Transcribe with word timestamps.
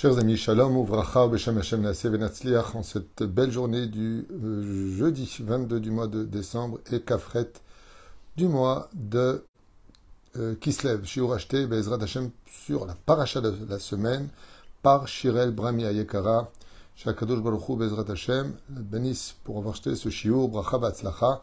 Chers 0.00 0.16
amis, 0.16 0.38
Shalom, 0.38 0.78
Uvracha, 0.78 1.28
Beshem 1.28 1.58
Hashem 1.58 1.82
Venatzliach, 1.82 2.74
en 2.74 2.82
cette 2.82 3.22
belle 3.22 3.50
journée 3.50 3.86
du 3.86 4.26
euh, 4.32 4.96
jeudi 4.96 5.30
22 5.40 5.78
du 5.78 5.90
mois 5.90 6.06
de 6.06 6.24
décembre 6.24 6.78
et 6.90 7.02
Kafret 7.02 7.52
du 8.34 8.48
mois 8.48 8.88
de 8.94 9.44
euh, 10.38 10.54
Kislev. 10.54 11.04
Shiur 11.04 11.34
acheté, 11.34 11.66
Bezrat 11.66 12.02
Hashem, 12.02 12.30
sur 12.46 12.86
la 12.86 12.94
paracha 12.94 13.42
de 13.42 13.52
la 13.68 13.78
semaine 13.78 14.30
par 14.80 15.06
Shirel 15.06 15.50
Brami 15.50 15.84
Ayekara. 15.84 16.50
Shakadosh 16.96 17.42
Baruchu, 17.42 17.76
Bezrat 17.76 18.10
Hashem, 18.10 18.54
bénisse 18.70 19.36
pour 19.44 19.58
avoir 19.58 19.74
acheté 19.74 19.96
ce 19.96 20.08
shiur, 20.08 20.48
Bracha 20.48 20.78
Batzlacha. 20.78 21.42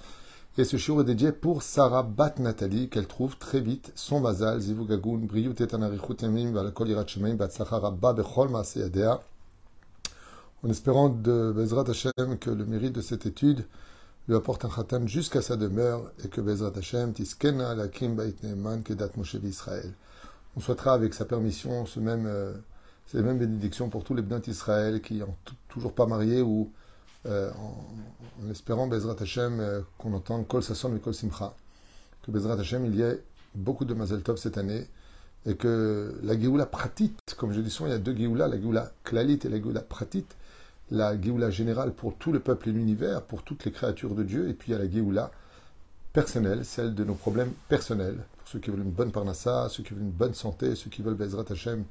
Et 0.59 0.63
ce 0.63 0.75
shiur 0.75 1.01
est 1.01 1.03
dédié 1.03 1.31
pour 1.31 1.61
Sarah 1.61 2.01
Bat 2.01 2.39
Nathalie, 2.39 2.89
qu'elle 2.89 3.05
trouve 3.05 3.37
très 3.37 3.59
vite 3.59 3.91
son 3.93 4.19
mazal, 4.19 4.59
Zivugagun, 4.59 5.19
Briyut 5.19 5.53
etanarichut 5.61 6.15
yamim, 6.19 6.51
Valakol 6.51 6.87
Shemaim, 7.07 7.35
Batzlacha 7.35 7.77
Rabba 7.77 8.13
Bechol 8.13 8.49
Maaseyadea. 8.49 9.21
En 10.63 10.69
espérant 10.71 11.09
de 11.09 11.53
Bezrat 11.55 11.87
Hashem 11.87 12.39
que 12.39 12.49
le 12.49 12.65
mérite 12.65 12.93
de 12.93 13.01
cette 13.01 13.27
étude 13.27 13.67
lui 14.27 14.35
apporte 14.35 14.65
un 14.65 14.69
khatam 14.69 15.07
jusqu'à 15.07 15.43
sa 15.43 15.57
demeure 15.57 16.11
et 16.25 16.27
que 16.27 16.41
Bezrat 16.41 16.73
Hashem 16.75 17.13
tiskena 17.13 17.75
lakim 17.75 18.15
bait 18.15 18.33
neeman 18.41 18.81
kedat 18.81 19.11
Moshe 19.15 19.35
Israël. 19.35 19.93
On 20.55 20.59
souhaitera 20.59 20.93
avec 20.93 21.13
sa 21.13 21.25
permission 21.25 21.85
ce 21.85 21.99
même, 21.99 22.25
euh, 22.25 22.51
ces 23.05 23.21
mêmes 23.21 23.37
bénédictions 23.37 23.89
pour 23.89 24.03
tous 24.03 24.15
les 24.15 24.23
bénins 24.23 24.39
d'Israël 24.39 25.03
qui 25.03 25.19
n'ont 25.19 25.35
toujours 25.69 25.93
pas 25.93 26.07
marié 26.07 26.41
ou 26.41 26.71
euh, 27.25 27.51
en, 27.51 28.49
espérant 28.49 28.87
Bezrat 28.87 29.15
Hashem 29.19 29.59
euh, 29.59 29.81
qu'on 29.97 30.13
entende 30.13 30.47
Kol 30.47 30.63
Sasson 30.63 30.95
et 30.95 30.99
Kol 30.99 31.13
Simcha. 31.13 31.53
Que 32.23 32.31
Bezrat 32.31 32.59
Hashem 32.59 32.85
il 32.85 32.95
y 32.95 33.01
ait 33.01 33.21
beaucoup 33.55 33.85
de 33.85 33.93
Mazel 33.93 34.21
Tov 34.21 34.37
cette 34.37 34.57
année 34.57 34.87
et 35.45 35.55
que 35.55 36.19
la 36.23 36.39
Géoula 36.39 36.65
pratit, 36.65 37.13
comme 37.37 37.53
je 37.53 37.61
dis 37.61 37.69
souvent, 37.69 37.87
il 37.87 37.93
y 37.93 37.95
a 37.95 37.99
deux 37.99 38.15
Géoula, 38.15 38.47
la 38.47 38.59
Géoula 38.59 38.91
Klalit 39.03 39.39
et 39.45 39.49
la 39.49 39.57
Géoula 39.57 39.81
pratit 39.81 40.25
la 40.91 41.19
Géoula 41.19 41.49
générale 41.49 41.93
pour 41.93 42.15
tout 42.15 42.31
le 42.31 42.39
peuple 42.39 42.69
et 42.69 42.71
l'univers, 42.71 43.21
pour 43.23 43.43
toutes 43.43 43.65
les 43.65 43.71
créatures 43.71 44.13
de 44.13 44.23
Dieu, 44.23 44.49
et 44.49 44.53
puis 44.53 44.71
il 44.71 44.73
y 44.73 44.75
a 44.75 44.79
la 44.79 44.89
Géoula 44.89 45.31
personnelle, 46.13 46.65
celle 46.65 46.95
de 46.95 47.03
nos 47.03 47.13
problèmes 47.13 47.51
personnels, 47.69 48.17
pour 48.37 48.47
ceux 48.47 48.59
qui 48.59 48.71
veulent 48.71 48.81
une 48.83 48.91
bonne 48.91 49.11
parnassa, 49.11 49.67
ceux 49.69 49.83
qui 49.83 49.93
veulent 49.93 50.03
une 50.03 50.11
bonne 50.11 50.33
santé, 50.33 50.75
ceux 50.75 50.89
qui 50.89 51.01
veulent 51.01 51.15
Bezrat 51.15 51.45
Hashem, 51.49 51.83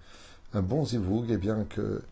un 0.55 0.63
bon 0.63 0.85
zivoug, 0.85 1.31
et 1.31 1.37
bien 1.37 1.65
que 1.69 2.03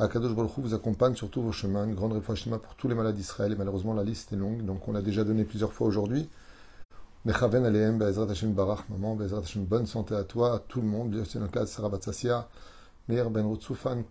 Akadosh 0.00 0.34
Baruch 0.34 0.52
vous 0.56 0.72
accompagne 0.72 1.14
sur 1.14 1.28
tous 1.28 1.42
vos 1.42 1.52
chemins, 1.52 1.84
une 1.84 1.94
grande 1.94 2.14
réflexion 2.14 2.58
pour 2.58 2.74
tous 2.74 2.88
les 2.88 2.94
malades 2.94 3.16
d'Israël, 3.16 3.52
et 3.52 3.54
malheureusement 3.54 3.92
la 3.92 4.02
liste 4.02 4.32
est 4.32 4.36
longue, 4.36 4.64
donc 4.64 4.88
on 4.88 4.92
l'a 4.92 5.02
déjà 5.02 5.24
donné 5.24 5.44
plusieurs 5.44 5.74
fois 5.74 5.86
aujourd'hui. 5.86 6.26
Mechaven 7.26 7.66
Aleem, 7.66 7.98
Bezrat 7.98 8.30
Hashem 8.30 8.54
Barach, 8.54 8.88
maman, 8.88 9.14
Bezrat 9.14 9.40
Hashem, 9.40 9.66
bonne 9.66 9.84
santé 9.84 10.14
à 10.14 10.24
toi, 10.24 10.54
à 10.54 10.58
tout 10.58 10.80
le 10.80 10.86
monde, 10.86 11.14
Sarah 11.66 11.90
Meir 13.08 13.28
Ben 13.28 13.44
Rutsoufan, 13.44 14.04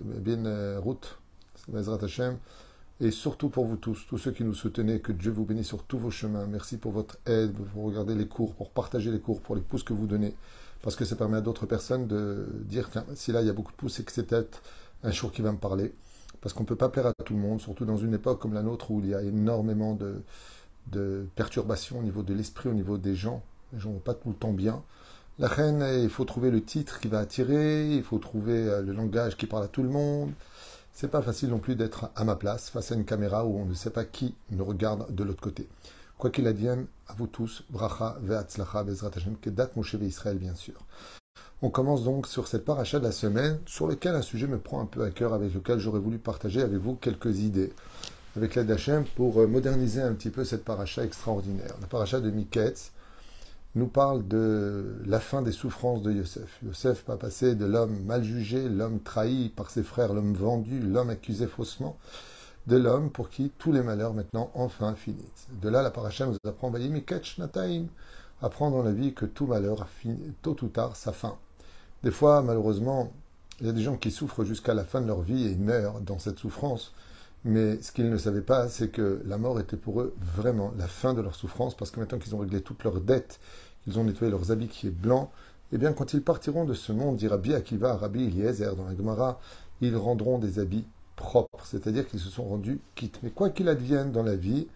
Bien 0.00 0.80
Ruth, 0.80 1.18
Bezrat 1.68 2.02
Hashem, 2.02 2.38
et 3.02 3.10
surtout 3.10 3.50
pour 3.50 3.66
vous 3.66 3.76
tous, 3.76 4.06
tous 4.08 4.16
ceux 4.16 4.30
qui 4.30 4.42
nous 4.42 4.54
soutenez, 4.54 5.00
que 5.00 5.12
Dieu 5.12 5.32
vous 5.32 5.44
bénisse 5.44 5.66
sur 5.66 5.82
tous 5.82 5.98
vos 5.98 6.10
chemins. 6.10 6.46
Merci 6.46 6.78
pour 6.78 6.92
votre 6.92 7.18
aide, 7.26 7.52
pour 7.74 7.84
regarder 7.84 8.14
les 8.14 8.26
cours, 8.26 8.54
pour 8.54 8.70
partager 8.70 9.10
les 9.10 9.20
cours, 9.20 9.42
pour 9.42 9.54
les 9.54 9.60
pouces 9.60 9.82
que 9.82 9.92
vous 9.92 10.06
donnez, 10.06 10.34
parce 10.80 10.96
que 10.96 11.04
ça 11.04 11.14
permet 11.14 11.36
à 11.36 11.42
d'autres 11.42 11.66
personnes 11.66 12.06
de 12.06 12.46
dire, 12.64 12.88
tiens, 12.90 13.04
si 13.14 13.32
là 13.32 13.42
il 13.42 13.46
y 13.46 13.50
a 13.50 13.52
beaucoup 13.52 13.72
de 13.72 13.76
pouces, 13.76 13.96
c'est 13.96 14.02
que 14.02 14.12
c'est 14.12 14.22
peut-être 14.22 14.62
un 15.02 15.10
jour 15.10 15.32
qui 15.32 15.42
va 15.42 15.52
me 15.52 15.58
parler, 15.58 15.92
parce 16.40 16.54
qu'on 16.54 16.62
ne 16.62 16.68
peut 16.68 16.76
pas 16.76 16.88
plaire 16.88 17.06
à 17.06 17.12
tout 17.24 17.34
le 17.34 17.40
monde, 17.40 17.60
surtout 17.60 17.84
dans 17.84 17.96
une 17.96 18.14
époque 18.14 18.40
comme 18.40 18.54
la 18.54 18.62
nôtre 18.62 18.90
où 18.90 19.00
il 19.00 19.08
y 19.08 19.14
a 19.14 19.22
énormément 19.22 19.94
de, 19.94 20.22
de 20.88 21.26
perturbations 21.34 21.98
au 21.98 22.02
niveau 22.02 22.22
de 22.22 22.34
l'esprit, 22.34 22.68
au 22.68 22.74
niveau 22.74 22.98
des 22.98 23.14
gens. 23.14 23.42
Les 23.72 23.80
gens 23.80 23.90
ne 23.90 23.94
vont 23.94 24.00
pas 24.00 24.14
tout 24.14 24.28
le 24.28 24.34
temps 24.34 24.52
bien. 24.52 24.82
La 25.38 25.48
reine, 25.48 25.84
il 26.02 26.10
faut 26.10 26.24
trouver 26.24 26.50
le 26.50 26.62
titre 26.62 27.00
qui 27.00 27.08
va 27.08 27.20
attirer, 27.20 27.94
il 27.94 28.02
faut 28.02 28.18
trouver 28.18 28.64
le 28.82 28.92
langage 28.92 29.36
qui 29.36 29.46
parle 29.46 29.64
à 29.64 29.68
tout 29.68 29.82
le 29.82 29.88
monde. 29.88 30.32
C'est 30.92 31.10
pas 31.10 31.22
facile 31.22 31.48
non 31.48 31.60
plus 31.60 31.76
d'être 31.76 32.10
à 32.14 32.24
ma 32.24 32.36
place 32.36 32.68
face 32.68 32.92
à 32.92 32.94
une 32.94 33.06
caméra 33.06 33.46
où 33.46 33.56
on 33.56 33.64
ne 33.64 33.74
sait 33.74 33.90
pas 33.90 34.04
qui 34.04 34.34
nous 34.50 34.64
regarde 34.64 35.14
de 35.14 35.24
l'autre 35.24 35.40
côté. 35.40 35.66
Quoi 36.18 36.28
qu'il 36.28 36.46
advienne, 36.46 36.86
à 37.08 37.14
vous 37.14 37.26
tous, 37.26 37.64
bracha 37.70 38.18
ve'atzlacha 38.20 38.84
bezrat 38.84 39.12
Hashem, 39.16 39.36
kedat 39.36 39.70
Moshe 39.76 39.94
Israël 39.94 40.36
bien 40.36 40.54
sûr. 40.54 40.74
On 41.62 41.68
commence 41.68 42.04
donc 42.04 42.26
sur 42.26 42.48
cette 42.48 42.64
paracha 42.64 42.98
de 42.98 43.04
la 43.04 43.12
semaine, 43.12 43.58
sur 43.66 43.86
lequel 43.86 44.14
un 44.14 44.22
sujet 44.22 44.46
me 44.46 44.56
prend 44.58 44.80
un 44.80 44.86
peu 44.86 45.04
à 45.04 45.10
cœur, 45.10 45.34
avec 45.34 45.52
lequel 45.52 45.78
j'aurais 45.78 46.00
voulu 46.00 46.16
partager 46.16 46.62
avec 46.62 46.78
vous 46.78 46.94
quelques 46.94 47.40
idées, 47.40 47.74
avec 48.34 48.54
l'aide 48.54 48.68
d'Hachem, 48.68 49.04
pour 49.14 49.46
moderniser 49.46 50.00
un 50.00 50.14
petit 50.14 50.30
peu 50.30 50.42
cette 50.44 50.64
paracha 50.64 51.04
extraordinaire. 51.04 51.74
La 51.82 51.86
paracha 51.86 52.20
de 52.20 52.30
Miketz 52.30 52.92
nous 53.74 53.88
parle 53.88 54.26
de 54.26 55.02
la 55.04 55.20
fin 55.20 55.42
des 55.42 55.52
souffrances 55.52 56.00
de 56.00 56.12
Yosef. 56.12 56.58
Yosef 56.64 57.04
va 57.06 57.18
passer 57.18 57.54
de 57.54 57.66
l'homme 57.66 58.04
mal 58.04 58.24
jugé, 58.24 58.66
l'homme 58.66 58.98
trahi 59.00 59.50
par 59.50 59.68
ses 59.68 59.82
frères, 59.82 60.14
l'homme 60.14 60.32
vendu, 60.32 60.80
l'homme 60.80 61.10
accusé 61.10 61.46
faussement, 61.46 61.98
de 62.68 62.78
l'homme 62.78 63.10
pour 63.10 63.28
qui 63.28 63.52
tous 63.58 63.70
les 63.70 63.82
malheurs 63.82 64.14
maintenant 64.14 64.50
enfin 64.54 64.94
finissent. 64.94 65.48
De 65.60 65.68
là, 65.68 65.82
la 65.82 65.90
paracha 65.90 66.24
nous 66.24 66.38
apprend, 66.46 66.70
Miketz 66.70 67.36
Nataim, 67.36 67.84
apprendre 68.40 68.78
dans 68.78 68.82
la 68.82 68.92
vie 68.92 69.12
que 69.12 69.26
tout 69.26 69.46
malheur 69.46 69.82
a 69.82 69.86
fini, 69.86 70.32
tôt 70.40 70.56
ou 70.62 70.68
tard, 70.68 70.96
sa 70.96 71.12
fin. 71.12 71.36
Des 72.02 72.10
fois, 72.10 72.42
malheureusement, 72.42 73.12
il 73.60 73.66
y 73.66 73.70
a 73.70 73.72
des 73.72 73.82
gens 73.82 73.96
qui 73.96 74.10
souffrent 74.10 74.44
jusqu'à 74.44 74.72
la 74.72 74.84
fin 74.84 75.02
de 75.02 75.06
leur 75.06 75.20
vie 75.20 75.46
et 75.46 75.56
meurent 75.56 76.00
dans 76.00 76.18
cette 76.18 76.38
souffrance. 76.38 76.92
Mais 77.44 77.80
ce 77.82 77.92
qu'ils 77.92 78.10
ne 78.10 78.16
savaient 78.16 78.40
pas, 78.42 78.68
c'est 78.68 78.88
que 78.88 79.22
la 79.26 79.38
mort 79.38 79.60
était 79.60 79.76
pour 79.76 80.00
eux 80.00 80.14
vraiment 80.20 80.72
la 80.78 80.86
fin 80.86 81.14
de 81.14 81.20
leur 81.20 81.34
souffrance, 81.34 81.74
parce 81.74 81.90
que 81.90 82.00
maintenant 82.00 82.18
qu'ils 82.18 82.34
ont 82.34 82.38
réglé 82.38 82.60
toutes 82.60 82.84
leurs 82.84 83.00
dettes, 83.00 83.40
qu'ils 83.84 83.98
ont 83.98 84.04
nettoyé 84.04 84.30
leurs 84.30 84.50
habits 84.50 84.68
qui 84.68 84.86
est 84.86 84.90
blanc, 84.90 85.30
eh 85.72 85.78
bien, 85.78 85.92
quand 85.92 86.12
ils 86.14 86.22
partiront 86.22 86.64
de 86.64 86.74
ce 86.74 86.92
monde, 86.92 87.16
dit 87.16 87.28
Rabbi 87.28 87.54
Akiva, 87.54 87.96
Rabbi 87.96 88.24
Eliezer 88.24 88.76
dans 88.76 88.84
la 88.84 88.96
Gemara, 88.96 89.40
ils 89.80 89.96
rendront 89.96 90.38
des 90.38 90.58
habits 90.58 90.84
propres, 91.16 91.64
c'est-à-dire 91.64 92.06
qu'ils 92.08 92.20
se 92.20 92.30
sont 92.30 92.44
rendus 92.44 92.80
quittes. 92.94 93.20
Mais 93.22 93.30
quoi 93.30 93.50
qu'il 93.50 93.68
advienne 93.68 94.10
dans 94.10 94.22
la 94.22 94.36
vie, 94.36 94.68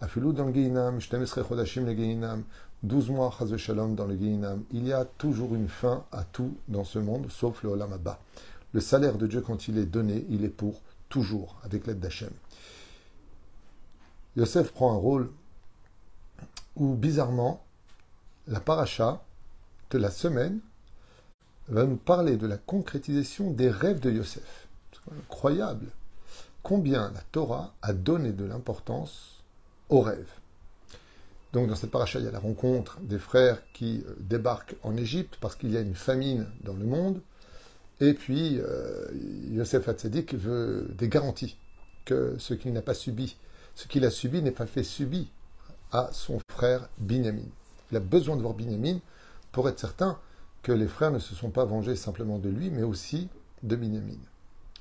Afilou 0.00 0.32
dans 0.32 0.44
le 0.44 0.52
Geinam, 0.52 1.00
Chodashim 1.00 1.84
le 1.84 1.92
Geinam, 1.92 2.44
12 2.84 3.10
mois, 3.10 3.34
Shalom 3.56 3.96
dans 3.96 4.06
le 4.06 4.14
Geinam, 4.14 4.62
il 4.72 4.86
y 4.86 4.92
a 4.92 5.04
toujours 5.04 5.54
une 5.54 5.68
fin 5.68 6.04
à 6.12 6.22
tout 6.22 6.56
dans 6.68 6.84
ce 6.84 7.00
monde, 7.00 7.26
sauf 7.30 7.62
le 7.64 7.70
Olam 7.70 7.92
Abba. 7.92 8.20
Le 8.72 8.80
salaire 8.80 9.18
de 9.18 9.26
Dieu, 9.26 9.40
quand 9.40 9.66
il 9.66 9.76
est 9.78 9.86
donné, 9.86 10.24
il 10.30 10.44
est 10.44 10.48
pour 10.48 10.80
toujours, 11.08 11.56
avec 11.64 11.86
l'aide 11.86 11.98
d'Hachem. 11.98 12.30
Yosef 14.36 14.72
prend 14.72 14.92
un 14.92 14.98
rôle 14.98 15.30
où, 16.76 16.94
bizarrement, 16.94 17.64
la 18.46 18.60
paracha 18.60 19.24
de 19.90 19.98
la 19.98 20.10
semaine 20.10 20.60
va 21.68 21.84
nous 21.84 21.96
parler 21.96 22.36
de 22.36 22.46
la 22.46 22.56
concrétisation 22.56 23.50
des 23.50 23.68
rêves 23.68 24.00
de 24.00 24.12
Yosef. 24.12 24.68
C'est 24.92 25.12
incroyable. 25.12 25.86
Combien 26.62 27.10
la 27.10 27.20
Torah 27.32 27.74
a 27.82 27.92
donné 27.92 28.32
de 28.32 28.44
l'importance 28.44 29.37
aux 29.88 30.00
rêves. 30.00 30.30
Donc 31.52 31.68
dans 31.68 31.74
cette 31.74 31.90
paracha, 31.90 32.18
il 32.18 32.24
y 32.24 32.28
a 32.28 32.30
la 32.30 32.38
rencontre 32.38 33.00
des 33.00 33.18
frères 33.18 33.62
qui 33.72 34.04
débarquent 34.18 34.76
en 34.82 34.96
Égypte 34.96 35.38
parce 35.40 35.56
qu'il 35.56 35.72
y 35.72 35.76
a 35.76 35.80
une 35.80 35.94
famine 35.94 36.46
dans 36.62 36.74
le 36.74 36.84
monde. 36.84 37.20
Et 38.00 38.14
puis, 38.14 38.58
euh, 38.60 39.08
Yosef 39.50 39.88
Hatzadik 39.88 40.34
veut 40.34 40.88
des 40.96 41.08
garanties 41.08 41.56
que 42.04 42.36
ce 42.38 42.54
qu'il 42.54 42.72
n'a 42.72 42.82
pas 42.82 42.94
subi, 42.94 43.36
ce 43.74 43.88
qu'il 43.88 44.04
a 44.04 44.10
subi 44.10 44.42
n'est 44.42 44.50
pas 44.50 44.66
fait 44.66 44.84
subir 44.84 45.26
à 45.90 46.10
son 46.12 46.38
frère 46.50 46.88
Binyamin. 46.98 47.48
Il 47.90 47.96
a 47.96 48.00
besoin 48.00 48.36
de 48.36 48.42
voir 48.42 48.54
Binyamin 48.54 48.98
pour 49.52 49.68
être 49.68 49.80
certain 49.80 50.18
que 50.62 50.72
les 50.72 50.86
frères 50.86 51.10
ne 51.10 51.18
se 51.18 51.34
sont 51.34 51.50
pas 51.50 51.64
vengés 51.64 51.96
simplement 51.96 52.38
de 52.38 52.50
lui, 52.50 52.70
mais 52.70 52.82
aussi 52.82 53.28
de 53.62 53.74
Binyamin. 53.74 54.18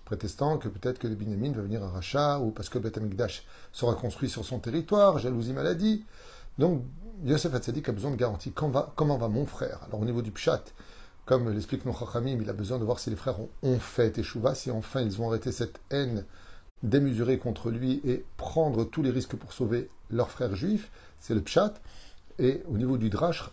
Prétestant 0.08 0.58
que 0.58 0.70
peut-être 0.70 1.00
que 1.00 1.08
le 1.10 1.16
Binyamin 1.16 1.52
va 1.52 1.64
venir 1.64 1.84
à 1.84 1.90
Racha, 1.90 2.40
ou 2.40 2.52
parce 2.52 2.70
que 2.70 2.80
Beth 2.80 2.98
Amikdash 2.98 3.44
sera 3.74 3.94
construit 3.94 4.30
sur 4.30 4.46
son 4.46 4.58
territoire, 4.58 5.20
jalousie, 5.20 5.52
maladie. 5.52 6.06
Donc, 6.58 6.86
Yosef 7.26 7.54
Hatzadik 7.54 7.90
a 7.90 7.92
besoin 7.92 8.12
de 8.12 8.16
garanties. 8.16 8.54
Comment 8.54 9.18
va, 9.18 9.28
mon 9.28 9.46
frère? 9.46 9.82
Alors, 9.86 10.00
au 10.00 10.06
niveau 10.06 10.22
du 10.22 10.32
Pshat, 10.32 10.64
comme 11.26 11.50
l'explique 11.50 11.84
Nochachamim, 11.84 12.40
il 12.40 12.50
a 12.50 12.54
besoin 12.54 12.80
de 12.80 12.86
voir 12.86 13.00
si 13.00 13.10
les 13.10 13.18
frères 13.18 13.36
ont, 13.64 13.80
fait 13.80 14.12
Teshuva, 14.12 14.56
si 14.56 14.72
enfin 14.72 15.02
ils 15.02 15.22
ont 15.22 15.28
arrêté 15.28 15.52
cette 15.52 15.82
haine 15.90 16.24
démesurée 16.84 17.38
contre 17.38 17.70
lui 17.70 18.00
et 18.06 18.24
prendre 18.38 18.86
tous 18.86 19.04
les 19.04 19.12
risques 19.12 19.36
pour 19.36 19.52
sauver 19.52 19.90
leurs 20.10 20.32
frères 20.32 20.56
juifs. 20.56 20.90
C'est 21.20 21.34
le 21.34 21.42
Pshat. 21.42 21.74
Et 22.40 22.64
au 22.70 22.78
niveau 22.78 22.98
du 22.98 23.10
Drash, 23.10 23.44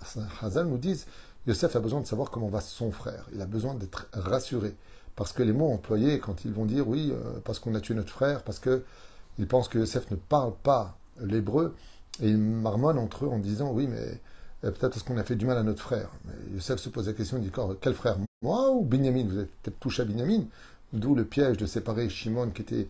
Hazal 0.40 0.68
nous 0.68 0.78
dit 0.78 1.04
Yosef 1.48 1.74
a 1.74 1.80
besoin 1.80 2.00
de 2.00 2.06
savoir 2.06 2.30
comment 2.30 2.46
va 2.46 2.60
son 2.60 2.92
frère. 2.92 3.26
Il 3.34 3.42
a 3.42 3.46
besoin 3.46 3.74
d'être 3.74 4.06
rassuré. 4.12 4.76
Parce 5.16 5.32
que 5.32 5.42
les 5.42 5.52
mots 5.52 5.72
employés, 5.72 6.18
quand 6.18 6.44
ils 6.44 6.52
vont 6.52 6.64
dire 6.64 6.88
oui, 6.88 7.12
euh, 7.12 7.38
parce 7.44 7.58
qu'on 7.58 7.74
a 7.74 7.80
tué 7.80 7.94
notre 7.94 8.10
frère, 8.10 8.42
parce 8.42 8.58
qu'ils 8.58 9.46
pensent 9.48 9.68
que 9.68 9.78
Yosef 9.78 10.10
ne 10.10 10.16
parle 10.16 10.54
pas 10.62 10.96
l'hébreu, 11.20 11.74
et 12.20 12.28
ils 12.28 12.38
marmonnent 12.38 12.98
entre 12.98 13.26
eux 13.26 13.28
en 13.28 13.38
disant 13.38 13.70
oui, 13.72 13.86
mais 13.86 14.20
euh, 14.64 14.70
peut-être 14.70 14.90
parce 14.90 15.02
qu'on 15.02 15.16
a 15.16 15.24
fait 15.24 15.36
du 15.36 15.46
mal 15.46 15.58
à 15.58 15.62
notre 15.62 15.82
frère. 15.82 16.10
Mais 16.24 16.54
Yosef 16.54 16.80
se 16.80 16.88
pose 16.88 17.06
la 17.06 17.12
question, 17.12 17.38
il 17.38 17.44
dit 17.44 17.52
quel 17.80 17.94
frère? 17.94 18.16
Moi 18.42 18.70
ou 18.70 18.84
Binyamin? 18.84 19.26
Vous 19.28 19.38
êtes 19.38 19.50
peut-être 19.62 19.78
touché 19.80 20.02
à 20.02 20.04
Binyamin 20.04 20.44
D'où 20.92 21.16
le 21.16 21.24
piège 21.24 21.56
de 21.56 21.66
séparer 21.66 22.08
Shimon, 22.08 22.50
qui 22.50 22.62
était 22.62 22.86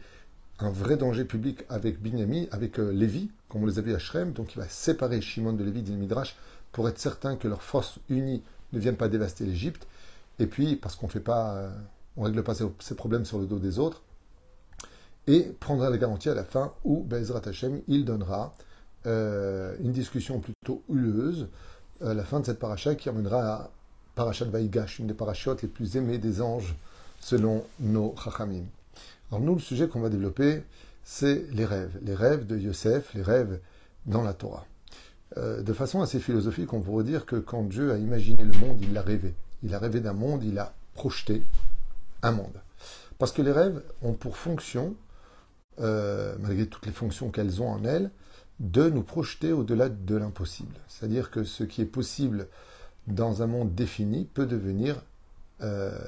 un 0.59 0.70
vrai 0.70 0.97
danger 0.97 1.25
public 1.25 1.65
avec 1.70 2.03
Binyamin, 2.03 2.44
avec 2.50 2.79
euh, 2.79 2.91
Lévi, 2.91 3.31
comme 3.49 3.62
on 3.62 3.67
les 3.67 3.79
a 3.79 3.82
vus 3.82 3.94
à 3.94 3.99
Shrem. 3.99 4.32
Donc 4.32 4.55
il 4.55 4.59
va 4.59 4.69
séparer 4.69 5.20
Shimon 5.20 5.55
de 5.55 5.65
Lévi 5.65 5.82
d'Il 5.82 5.97
Midrash 5.97 6.37
pour 6.73 6.88
être 6.88 6.99
certain 6.99 7.37
que 7.37 7.49
leurs 7.49 7.62
forces 7.62 7.99
unies 8.11 8.43
ne 8.73 8.79
viennent 8.79 8.97
pas 8.97 9.09
dévaster 9.09 9.47
l'Égypte. 9.47 9.87
Et 10.38 10.47
puis, 10.47 10.77
parce 10.77 10.97
qu'on 10.97 11.06
ne 11.06 11.12
fait 11.12 11.20
pas 11.20 11.70
on 12.17 12.23
règle 12.23 12.43
pas 12.43 12.55
ses 12.55 12.95
problèmes 12.95 13.25
sur 13.25 13.39
le 13.39 13.47
dos 13.47 13.59
des 13.59 13.79
autres, 13.79 14.03
et 15.27 15.43
prendra 15.61 15.91
la 15.91 15.97
garantie 15.97 16.29
à 16.29 16.35
la 16.35 16.45
fin 16.45 16.73
où 16.85 17.03
Bezrat 17.03 17.43
Hashem, 17.47 17.81
il 17.89 18.05
donnera 18.05 18.55
euh, 19.07 19.75
une 19.81 19.93
discussion 19.93 20.41
plutôt 20.41 20.83
huleuse 20.89 21.49
à 22.05 22.15
la 22.15 22.25
fin 22.25 22.41
de 22.41 22.47
cette 22.47 22.59
paracha 22.59 22.95
qui 22.95 23.09
amènera 23.09 23.55
à 23.55 23.71
Parashat 24.15 24.45
Vaïgash, 24.47 25.01
une 25.01 25.09
des 25.09 25.15
parachutes 25.15 25.63
les 25.63 25.69
plus 25.69 25.97
aimées 25.97 26.19
des 26.19 26.41
anges 26.41 26.75
selon 27.21 27.65
nos 27.81 28.15
chachamim. 28.23 28.65
Alors 29.31 29.41
nous, 29.41 29.55
le 29.55 29.61
sujet 29.61 29.89
qu'on 29.89 30.01
va 30.01 30.09
développer, 30.09 30.63
c'est 31.03 31.47
les 31.53 31.65
rêves, 31.65 31.99
les 32.03 32.15
rêves 32.15 32.47
de 32.47 32.57
Yosef, 32.57 33.13
les 33.15 33.23
rêves 33.23 33.59
dans 34.07 34.23
la 34.23 34.35
Torah. 34.35 34.67
Euh, 35.37 35.63
de 35.63 35.73
façon 35.73 36.01
assez 36.01 36.21
philosophique, 36.21 36.73
on 36.73 36.81
pourrait 36.81 37.05
dire 37.05 37.27
que 37.27 37.37
quand 37.37 37.63
Dieu 37.65 37.93
a 37.93 37.99
imaginé 37.99 38.45
le 38.45 38.57
monde, 38.59 38.79
il 38.81 38.93
l'a 38.93 39.03
rêvé. 39.03 39.35
Il 39.63 39.75
a 39.75 39.79
rêvé 39.79 40.01
d'un 40.01 40.13
monde, 40.13 40.45
il 40.45 40.59
a 40.59 40.75
projeté 40.95 41.43
monde. 42.32 42.61
Parce 43.19 43.32
que 43.32 43.43
les 43.43 43.53
rêves 43.53 43.82
ont 44.03 44.12
pour 44.12 44.37
fonction, 44.37 44.94
euh, 45.81 46.37
malgré 46.41 46.67
toutes 46.67 46.87
les 46.87 46.93
fonctions 46.93 47.31
qu'elles 47.31 47.62
ont 47.62 47.69
en 47.69 47.85
elles, 47.85 48.11
de 48.61 48.88
nous 48.88 49.03
projeter 49.03 49.53
au-delà 49.53 49.88
de 49.88 50.17
l'impossible. 50.17 50.75
C'est-à-dire 50.88 51.31
que 51.31 51.44
ce 51.44 51.65
qui 51.65 51.82
est 51.82 51.87
possible 51.87 52.49
dans 53.06 53.43
un 53.43 53.47
monde 53.47 53.75
défini 53.75 54.25
peut 54.25 54.47
devenir 54.47 55.03
euh, 55.62 55.99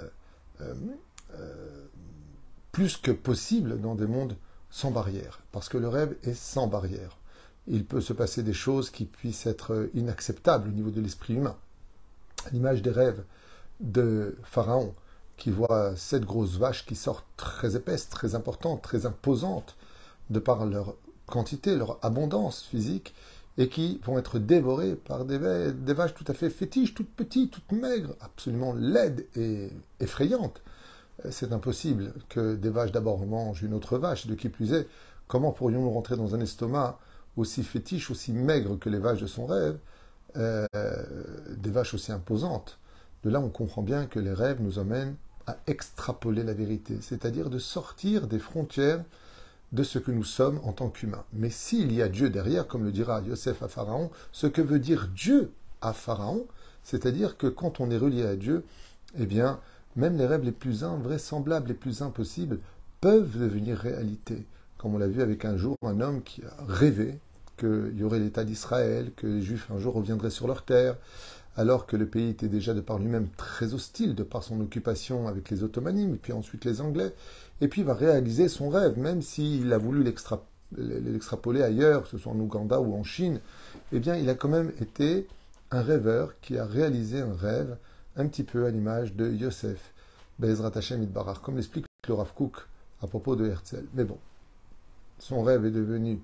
plus 2.72 2.96
que 2.96 3.10
possible 3.10 3.80
dans 3.80 3.94
des 3.94 4.06
mondes 4.06 4.36
sans 4.70 4.90
barrière. 4.90 5.40
Parce 5.52 5.68
que 5.68 5.78
le 5.78 5.88
rêve 5.88 6.16
est 6.22 6.34
sans 6.34 6.66
barrière 6.66 7.18
il 7.66 7.84
peut 7.84 8.00
se 8.00 8.12
passer 8.12 8.42
des 8.42 8.52
choses 8.52 8.90
qui 8.90 9.04
puissent 9.04 9.46
être 9.46 9.88
inacceptables 9.94 10.68
au 10.68 10.72
niveau 10.72 10.90
de 10.90 11.00
l'esprit 11.00 11.34
humain. 11.34 11.56
L'image 12.52 12.82
des 12.82 12.90
rêves 12.90 13.24
de 13.80 14.36
Pharaon, 14.44 14.94
qui 15.36 15.50
voit 15.50 15.94
sept 15.96 16.24
grosses 16.24 16.56
vaches 16.56 16.86
qui 16.86 16.96
sortent 16.96 17.26
très 17.36 17.76
épaisses, 17.76 18.08
très 18.08 18.34
importantes, 18.34 18.82
très 18.82 19.06
imposantes, 19.06 19.76
de 20.30 20.38
par 20.38 20.66
leur 20.66 20.96
quantité, 21.26 21.76
leur 21.76 21.98
abondance 22.02 22.62
physique, 22.62 23.14
et 23.58 23.68
qui 23.68 24.00
vont 24.04 24.18
être 24.18 24.38
dévorées 24.38 24.96
par 24.96 25.24
des, 25.24 25.38
vaches 25.38 26.14
tout 26.14 26.24
à 26.28 26.34
fait 26.34 26.50
fétiches, 26.50 26.94
toutes 26.94 27.10
petites, 27.10 27.52
toutes 27.52 27.72
maigres, 27.72 28.14
absolument 28.20 28.74
laides 28.74 29.26
et 29.34 29.70
effrayantes. 30.00 30.60
C'est 31.30 31.52
impossible 31.52 32.12
que 32.28 32.54
des 32.54 32.68
vaches 32.68 32.92
d'abord 32.92 33.24
mangent 33.26 33.62
une 33.62 33.72
autre 33.72 33.96
vache, 33.96 34.26
de 34.26 34.34
qui 34.34 34.50
plus 34.50 34.74
est, 34.74 34.86
comment 35.26 35.52
pourrions-nous 35.52 35.90
rentrer 35.90 36.16
dans 36.16 36.34
un 36.34 36.40
estomac 36.40 36.98
aussi 37.36 37.62
fétiche, 37.62 38.10
aussi 38.10 38.32
maigre 38.32 38.78
que 38.78 38.90
les 38.90 38.98
vaches 38.98 39.22
de 39.22 39.26
son 39.26 39.46
rêve, 39.46 39.78
euh, 40.36 40.66
des 41.56 41.70
vaches 41.70 41.94
aussi 41.94 42.12
imposantes? 42.12 42.78
De 43.24 43.30
là, 43.30 43.40
on 43.40 43.48
comprend 43.48 43.82
bien 43.82 44.04
que 44.06 44.20
les 44.20 44.34
rêves 44.34 44.60
nous 44.60 44.78
emmènent 44.78 45.16
à 45.46 45.56
extrapoler 45.66 46.42
la 46.42 46.54
vérité, 46.54 46.98
c'est-à-dire 47.00 47.50
de 47.50 47.58
sortir 47.58 48.26
des 48.26 48.38
frontières 48.38 49.02
de 49.72 49.82
ce 49.82 49.98
que 49.98 50.10
nous 50.10 50.24
sommes 50.24 50.60
en 50.64 50.72
tant 50.72 50.88
qu'humains. 50.88 51.24
Mais 51.32 51.50
s'il 51.50 51.92
y 51.92 52.02
a 52.02 52.08
Dieu 52.08 52.30
derrière, 52.30 52.66
comme 52.66 52.84
le 52.84 52.92
dira 52.92 53.20
Yosef 53.20 53.62
à 53.62 53.68
Pharaon, 53.68 54.10
ce 54.32 54.46
que 54.46 54.62
veut 54.62 54.78
dire 54.78 55.08
Dieu 55.14 55.50
à 55.80 55.92
Pharaon, 55.92 56.46
c'est-à-dire 56.82 57.36
que 57.36 57.46
quand 57.46 57.80
on 57.80 57.90
est 57.90 57.96
relié 57.96 58.24
à 58.24 58.36
Dieu, 58.36 58.64
eh 59.18 59.26
bien, 59.26 59.60
même 59.96 60.16
les 60.16 60.26
rêves 60.26 60.44
les 60.44 60.52
plus 60.52 60.84
invraisemblables, 60.84 61.68
les 61.68 61.74
plus 61.74 62.02
impossibles, 62.02 62.58
peuvent 63.00 63.38
devenir 63.38 63.76
réalité. 63.78 64.46
Comme 64.78 64.94
on 64.94 64.98
l'a 64.98 65.08
vu 65.08 65.22
avec 65.22 65.44
un 65.44 65.56
jour 65.56 65.76
un 65.82 66.00
homme 66.00 66.22
qui 66.22 66.42
a 66.42 66.64
rêvé 66.68 67.18
qu'il 67.56 67.94
y 67.96 68.04
aurait 68.04 68.18
l'État 68.18 68.44
d'Israël, 68.44 69.10
que 69.16 69.26
les 69.26 69.42
Juifs 69.42 69.70
un 69.70 69.78
jour 69.78 69.94
reviendraient 69.94 70.30
sur 70.30 70.46
leur 70.46 70.62
terre, 70.62 70.96
alors 71.56 71.86
que 71.86 71.96
le 71.96 72.06
pays 72.06 72.30
était 72.30 72.48
déjà 72.48 72.74
de 72.74 72.80
par 72.80 72.98
lui-même 72.98 73.28
très 73.36 73.72
hostile, 73.72 74.14
de 74.14 74.22
par 74.22 74.42
son 74.42 74.60
occupation 74.60 75.26
avec 75.26 75.50
les 75.50 75.62
Ottomanimes, 75.62 76.14
et 76.14 76.18
puis 76.18 76.32
ensuite 76.32 76.64
les 76.64 76.80
Anglais, 76.80 77.12
et 77.60 77.68
puis 77.68 77.82
va 77.82 77.94
réaliser 77.94 78.48
son 78.48 78.68
rêve, 78.68 78.98
même 78.98 79.22
s'il 79.22 79.72
a 79.72 79.78
voulu 79.78 80.04
l'extrapoler 80.76 81.62
ailleurs, 81.62 82.02
que 82.02 82.08
ce 82.08 82.18
soit 82.18 82.32
en 82.32 82.40
Ouganda 82.40 82.80
ou 82.80 82.94
en 82.94 83.04
Chine, 83.04 83.40
eh 83.92 84.00
bien 84.00 84.16
il 84.16 84.28
a 84.28 84.34
quand 84.34 84.48
même 84.48 84.72
été 84.80 85.26
un 85.70 85.82
rêveur 85.82 86.38
qui 86.40 86.58
a 86.58 86.66
réalisé 86.66 87.20
un 87.20 87.34
rêve 87.34 87.76
un 88.16 88.26
petit 88.26 88.44
peu 88.44 88.66
à 88.66 88.70
l'image 88.70 89.14
de 89.14 89.30
Yosef, 89.32 89.92
Bezrat 90.38 90.72
Hashem 90.74 91.08
comme 91.42 91.56
l'explique 91.56 91.86
le 92.06 92.14
Rav 92.14 92.32
Kook 92.34 92.56
à 93.02 93.06
propos 93.06 93.34
de 93.36 93.46
Herzl. 93.46 93.84
Mais 93.94 94.04
bon, 94.04 94.18
son 95.18 95.42
rêve 95.42 95.64
est 95.64 95.70
devenu 95.70 96.20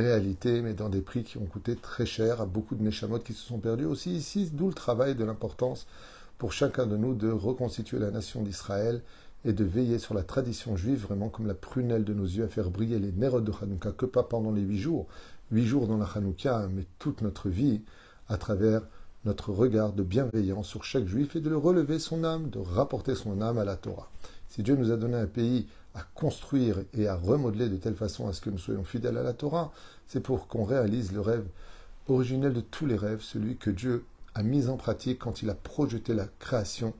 réalité, 0.00 0.62
mais 0.62 0.74
dans 0.74 0.88
des 0.88 1.00
prix 1.00 1.24
qui 1.24 1.38
ont 1.38 1.44
coûté 1.44 1.76
très 1.76 2.06
cher 2.06 2.40
à 2.40 2.46
beaucoup 2.46 2.74
de 2.74 2.82
Neshamot 2.82 3.18
qui 3.18 3.32
se 3.32 3.46
sont 3.46 3.58
perdus 3.58 3.84
aussi 3.84 4.14
ici, 4.14 4.50
d'où 4.52 4.68
le 4.68 4.74
travail 4.74 5.14
de 5.14 5.24
l'importance 5.24 5.86
pour 6.38 6.52
chacun 6.52 6.86
de 6.86 6.96
nous 6.96 7.14
de 7.14 7.30
reconstituer 7.30 7.98
la 7.98 8.10
nation 8.10 8.42
d'Israël 8.42 9.02
et 9.44 9.52
de 9.52 9.64
veiller 9.64 9.98
sur 9.98 10.14
la 10.14 10.22
tradition 10.22 10.76
juive 10.76 11.02
vraiment 11.02 11.28
comme 11.28 11.46
la 11.46 11.54
prunelle 11.54 12.04
de 12.04 12.14
nos 12.14 12.24
yeux 12.24 12.44
à 12.44 12.48
faire 12.48 12.70
briller 12.70 12.98
les 12.98 13.12
nérodes 13.12 13.44
de 13.44 13.52
Hanouka, 13.52 13.92
que 13.92 14.06
pas 14.06 14.22
pendant 14.22 14.52
les 14.52 14.62
huit 14.62 14.78
jours, 14.78 15.06
huit 15.50 15.66
jours 15.66 15.86
dans 15.86 15.98
la 15.98 16.06
Hanouka, 16.06 16.68
mais 16.72 16.86
toute 16.98 17.22
notre 17.22 17.48
vie 17.48 17.82
à 18.28 18.36
travers 18.36 18.82
notre 19.24 19.52
regard 19.52 19.92
de 19.92 20.02
bienveillance 20.02 20.66
sur 20.66 20.84
chaque 20.84 21.06
juif 21.06 21.36
et 21.36 21.40
de 21.40 21.48
le 21.48 21.56
relever 21.56 21.98
son 21.98 22.24
âme, 22.24 22.50
de 22.50 22.58
rapporter 22.58 23.14
son 23.14 23.40
âme 23.40 23.58
à 23.58 23.64
la 23.64 23.76
Torah. 23.76 24.10
Si 24.48 24.62
Dieu 24.62 24.74
nous 24.76 24.90
a 24.90 24.96
donné 24.96 25.16
un 25.16 25.26
pays 25.26 25.66
à 25.94 26.02
construire 26.14 26.78
et 26.94 27.06
à 27.06 27.16
remodeler 27.16 27.68
de 27.68 27.76
telle 27.76 27.94
façon 27.94 28.28
à 28.28 28.32
ce 28.32 28.40
que 28.40 28.50
nous 28.50 28.58
soyons 28.58 28.84
fidèles 28.84 29.18
à 29.18 29.22
la 29.22 29.34
Torah, 29.34 29.72
c'est 30.06 30.22
pour 30.22 30.48
qu'on 30.48 30.64
réalise 30.64 31.12
le 31.12 31.20
rêve 31.20 31.46
originel 32.08 32.52
de 32.52 32.60
tous 32.60 32.86
les 32.86 32.96
rêves, 32.96 33.20
celui 33.20 33.56
que 33.56 33.70
Dieu 33.70 34.04
a 34.34 34.42
mis 34.42 34.68
en 34.68 34.76
pratique 34.76 35.18
quand 35.18 35.42
il 35.42 35.50
a 35.50 35.54
projeté 35.54 36.14
la 36.14 36.26
création 36.38 36.94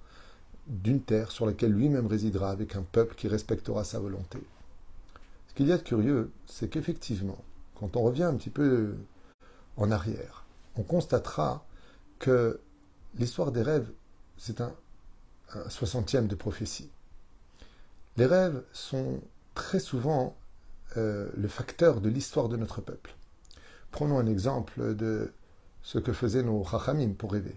d'une 0.66 1.00
terre 1.00 1.30
sur 1.30 1.46
laquelle 1.46 1.72
lui-même 1.72 2.06
résidera 2.06 2.50
avec 2.50 2.76
un 2.76 2.82
peuple 2.82 3.14
qui 3.14 3.28
respectera 3.28 3.84
sa 3.84 3.98
volonté. 3.98 4.38
Ce 5.48 5.54
qu'il 5.54 5.66
y 5.66 5.72
a 5.72 5.78
de 5.78 5.82
curieux, 5.82 6.30
c'est 6.46 6.68
qu'effectivement, 6.68 7.38
quand 7.78 7.96
on 7.96 8.02
revient 8.02 8.24
un 8.24 8.34
petit 8.34 8.50
peu 8.50 8.94
en 9.76 9.90
arrière, 9.90 10.44
on 10.76 10.82
constatera 10.82 11.64
que 12.18 12.60
l'histoire 13.18 13.52
des 13.52 13.62
rêves, 13.62 13.90
c'est 14.38 14.60
un, 14.60 14.72
un 15.54 15.68
soixantième 15.68 16.26
de 16.26 16.34
prophétie. 16.34 16.90
Les 18.16 18.26
rêves 18.26 18.62
sont 18.72 19.20
très 19.54 19.80
souvent 19.80 20.36
euh, 20.96 21.28
le 21.34 21.48
facteur 21.48 22.00
de 22.00 22.08
l'histoire 22.08 22.48
de 22.48 22.56
notre 22.56 22.80
peuple. 22.80 23.14
Prenons 23.90 24.18
un 24.18 24.26
exemple 24.26 24.94
de 24.94 25.32
ce 25.82 25.98
que 25.98 26.12
faisaient 26.12 26.42
nos 26.42 26.62
rachamim 26.62 27.14
pour 27.14 27.32
rêver. 27.32 27.56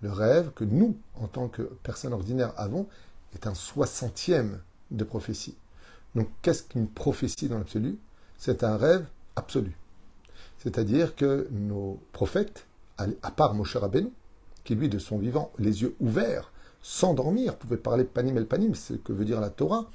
Le 0.00 0.10
rêve 0.10 0.50
que 0.54 0.64
nous, 0.64 0.96
en 1.14 1.28
tant 1.28 1.48
que 1.48 1.62
personnes 1.62 2.12
ordinaires, 2.12 2.52
avons 2.56 2.88
est 3.34 3.46
un 3.46 3.54
soixantième 3.54 4.60
de 4.90 5.04
prophétie. 5.04 5.56
Donc, 6.14 6.28
qu'est-ce 6.42 6.64
qu'une 6.64 6.88
prophétie 6.88 7.48
dans 7.48 7.58
l'absolu? 7.58 7.98
C'est 8.36 8.64
un 8.64 8.76
rêve 8.76 9.06
absolu. 9.36 9.76
C'est-à-dire 10.58 11.16
que 11.16 11.48
nos 11.50 12.00
prophètes, 12.12 12.66
à 12.98 13.30
part 13.30 13.54
Moshe 13.54 13.76
Rabbeinu, 13.76 14.10
qui 14.64 14.74
lui, 14.74 14.88
de 14.88 14.98
son 14.98 15.18
vivant, 15.18 15.52
les 15.58 15.82
yeux 15.82 15.96
ouverts, 16.00 16.51
s'endormir, 16.82 17.56
pouvait 17.56 17.76
parler 17.76 18.04
panim 18.04 18.36
el 18.36 18.46
panim, 18.46 18.74
ce 18.74 18.94
que 18.94 19.12
veut 19.12 19.24
dire 19.24 19.40
la 19.40 19.50
Torah, 19.50 19.88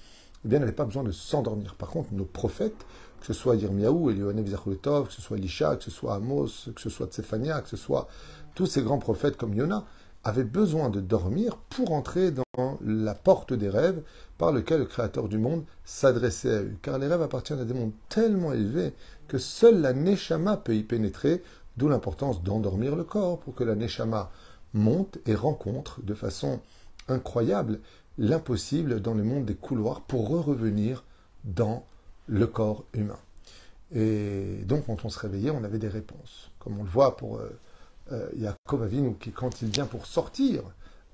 eh 0.45 0.47
bien, 0.47 0.59
n'avait 0.59 0.71
pas 0.71 0.85
besoin 0.85 1.03
de 1.03 1.11
s'endormir. 1.11 1.75
Par 1.75 1.89
contre, 1.89 2.13
nos 2.13 2.25
prophètes, 2.25 2.85
que 3.19 3.25
ce 3.25 3.33
soit 3.33 3.55
Yirmiyahu, 3.55 4.11
Eliohanev 4.11 4.47
Zachulotov, 4.47 5.07
que 5.07 5.13
ce 5.13 5.21
soit 5.21 5.37
Elisha, 5.37 5.75
que 5.75 5.83
ce 5.83 5.91
soit 5.91 6.15
Amos, 6.15 6.69
que 6.73 6.81
ce 6.81 6.89
soit 6.89 7.07
Tsefania, 7.07 7.61
que 7.61 7.69
ce 7.69 7.77
soit 7.77 8.07
tous 8.55 8.65
ces 8.65 8.81
grands 8.81 8.99
prophètes 8.99 9.37
comme 9.37 9.53
Yona, 9.53 9.85
avaient 10.23 10.43
besoin 10.43 10.89
de 10.89 10.99
dormir 10.99 11.57
pour 11.69 11.91
entrer 11.91 12.31
dans 12.31 12.77
la 12.81 13.13
porte 13.13 13.53
des 13.53 13.69
rêves 13.69 14.01
par 14.37 14.51
lequel 14.51 14.79
le 14.79 14.85
Créateur 14.85 15.29
du 15.29 15.37
monde 15.37 15.63
s'adressait 15.85 16.51
à 16.51 16.61
eux. 16.61 16.75
Car 16.81 16.97
les 16.97 17.07
rêves 17.07 17.21
appartiennent 17.21 17.59
à 17.59 17.65
des 17.65 17.73
mondes 17.73 17.93
tellement 18.09 18.51
élevés 18.51 18.93
que 19.27 19.37
seule 19.37 19.79
la 19.79 19.93
Neshama 19.93 20.57
peut 20.57 20.75
y 20.75 20.83
pénétrer, 20.83 21.43
d'où 21.77 21.87
l'importance 21.87 22.43
d'endormir 22.43 22.95
le 22.95 23.03
corps 23.03 23.39
pour 23.39 23.55
que 23.55 23.63
la 23.63 23.75
Neshama 23.75 24.31
monte 24.73 25.17
et 25.25 25.35
rencontre 25.35 26.01
de 26.03 26.13
façon 26.13 26.59
incroyable 27.07 27.79
l'impossible 28.17 29.01
dans 29.01 29.13
le 29.13 29.23
monde 29.23 29.45
des 29.45 29.55
couloirs 29.55 30.01
pour 30.01 30.29
revenir 30.29 31.03
dans 31.43 31.85
le 32.27 32.47
corps 32.47 32.85
humain. 32.93 33.19
Et 33.93 34.63
donc, 34.65 34.85
quand 34.85 35.05
on 35.05 35.09
se 35.09 35.19
réveillait, 35.19 35.51
on 35.51 35.63
avait 35.63 35.77
des 35.77 35.87
réponses. 35.87 36.51
Comme 36.59 36.79
on 36.79 36.83
le 36.83 36.89
voit 36.89 37.15
pour 37.15 37.37
euh, 37.37 37.57
euh, 38.11 38.29
Yaakov 38.35 38.89
qui, 39.19 39.31
quand 39.31 39.61
il 39.61 39.69
vient 39.69 39.85
pour 39.85 40.05
sortir 40.05 40.63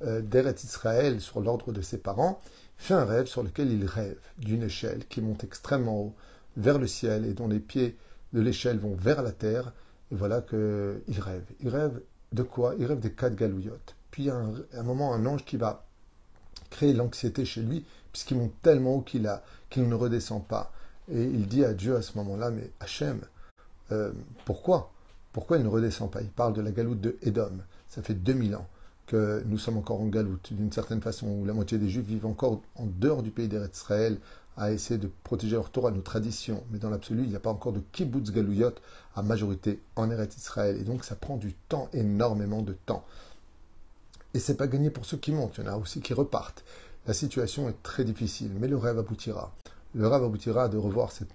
euh, 0.03 0.21
Israël 0.63 1.21
sur 1.21 1.39
l'ordre 1.39 1.71
de 1.71 1.81
ses 1.81 1.97
parents, 1.97 2.39
fait 2.77 2.95
un 2.95 3.05
rêve 3.05 3.27
sur 3.27 3.43
lequel 3.43 3.71
il 3.71 3.85
rêve 3.85 4.19
d'une 4.39 4.63
échelle 4.63 5.05
qui 5.07 5.21
monte 5.21 5.43
extrêmement 5.43 6.01
haut 6.01 6.13
vers 6.57 6.79
le 6.79 6.87
ciel 6.87 7.25
et 7.25 7.33
dont 7.33 7.47
les 7.47 7.59
pieds 7.59 7.95
de 8.33 8.41
l'échelle 8.41 8.79
vont 8.79 8.95
vers 8.95 9.21
la 9.21 9.31
terre. 9.31 9.71
Et 10.11 10.15
voilà 10.15 10.41
qu'il 10.41 11.19
rêve. 11.19 11.45
Il 11.61 11.69
rêve 11.69 12.01
de 12.31 12.43
quoi? 12.43 12.73
Il 12.79 12.85
rêve 12.85 12.99
des 12.99 13.11
quatre 13.11 13.35
galouillottes. 13.35 13.95
Puis, 14.13 14.29
un, 14.29 14.53
un 14.73 14.83
moment, 14.83 15.11
un 15.11 15.25
ange 15.25 15.43
qui 15.43 15.57
va 15.57 15.87
créer 16.69 16.93
l'anxiété 16.93 17.45
chez 17.45 17.63
lui, 17.63 17.83
puisqu'il 18.11 18.37
monte 18.37 18.53
tellement 18.61 18.97
haut 18.97 19.01
qu'il 19.01 19.27
qu'il 19.71 19.89
ne 19.89 19.95
redescend 19.95 20.45
pas. 20.45 20.71
Et 21.11 21.23
il 21.23 21.47
dit 21.47 21.65
à 21.65 21.73
Dieu 21.73 21.95
à 21.95 22.03
ce 22.03 22.15
moment-là, 22.19 22.51
mais 22.51 22.69
Hachem, 22.79 23.21
euh, 23.91 24.11
pourquoi? 24.45 24.91
Pourquoi 25.31 25.57
il 25.57 25.63
ne 25.63 25.67
redescend 25.67 26.11
pas? 26.11 26.21
Il 26.21 26.29
parle 26.29 26.53
de 26.53 26.61
la 26.61 26.69
galoute 26.69 27.01
de 27.01 27.17
Edom. 27.23 27.63
Ça 27.89 28.03
fait 28.03 28.13
2000 28.13 28.55
ans 28.55 28.67
que 29.07 29.41
nous 29.47 29.57
sommes 29.57 29.77
encore 29.77 29.99
en 29.99 30.05
galoute, 30.05 30.53
d'une 30.53 30.71
certaine 30.71 31.01
façon, 31.01 31.25
où 31.29 31.45
la 31.45 31.53
moitié 31.53 31.79
des 31.79 31.89
Juifs 31.89 32.05
vivent 32.05 32.27
encore 32.27 32.61
en 32.75 32.85
dehors 32.85 33.23
du 33.23 33.31
pays 33.31 33.47
d'Israël, 33.47 34.19
à 34.57 34.71
essayer 34.71 34.99
de 34.99 35.09
protéger 35.23 35.55
leur 35.55 35.71
Torah, 35.71 35.89
nos 35.89 36.01
traditions. 36.01 36.63
Mais 36.69 36.77
dans 36.77 36.91
l'absolu, 36.91 37.23
il 37.23 37.29
n'y 37.29 37.35
a 37.35 37.39
pas 37.39 37.49
encore 37.49 37.73
de 37.73 37.81
kibbutz 37.91 38.31
galouyot 38.31 38.75
à 39.15 39.23
majorité 39.23 39.81
en 39.95 40.11
Eretz 40.11 40.37
Israël. 40.37 40.77
Et 40.79 40.83
donc, 40.83 41.03
ça 41.03 41.15
prend 41.15 41.37
du 41.37 41.53
temps, 41.53 41.89
énormément 41.93 42.61
de 42.61 42.73
temps. 42.85 43.03
Et 44.33 44.39
c'est 44.39 44.55
pas 44.55 44.67
gagné 44.67 44.89
pour 44.89 45.05
ceux 45.05 45.17
qui 45.17 45.31
montent, 45.31 45.57
il 45.57 45.65
y 45.65 45.67
en 45.67 45.73
a 45.73 45.77
aussi 45.77 46.01
qui 46.01 46.13
repartent. 46.13 46.63
La 47.05 47.13
situation 47.13 47.69
est 47.69 47.83
très 47.83 48.03
difficile, 48.03 48.51
mais 48.59 48.67
le 48.67 48.77
rêve 48.77 48.97
aboutira. 48.97 49.53
Le 49.93 50.07
rêve 50.07 50.23
aboutira 50.23 50.69
de 50.69 50.77
revoir 50.77 51.11
cet 51.11 51.29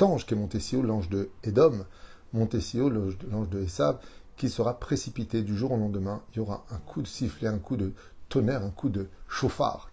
ange 0.00 0.26
qui 0.26 0.34
est 0.34 0.36
monté 0.36 0.58
si 0.58 0.76
haut, 0.76 0.82
l'ange 0.82 1.08
de 1.08 1.28
Edom, 1.44 1.84
monté 2.32 2.60
si 2.60 2.80
haut, 2.80 2.90
l'ange 2.90 3.48
de 3.50 3.62
Esav, 3.62 3.98
qui 4.36 4.48
sera 4.48 4.78
précipité 4.78 5.42
du 5.42 5.56
jour 5.56 5.72
au 5.72 5.76
lendemain. 5.76 6.22
Il 6.32 6.38
y 6.38 6.40
aura 6.40 6.64
un 6.70 6.78
coup 6.78 7.02
de 7.02 7.06
sifflet, 7.06 7.48
un 7.48 7.58
coup 7.58 7.76
de 7.76 7.92
tonnerre, 8.28 8.62
un 8.62 8.70
coup 8.70 8.88
de 8.88 9.08
chauffard. 9.28 9.90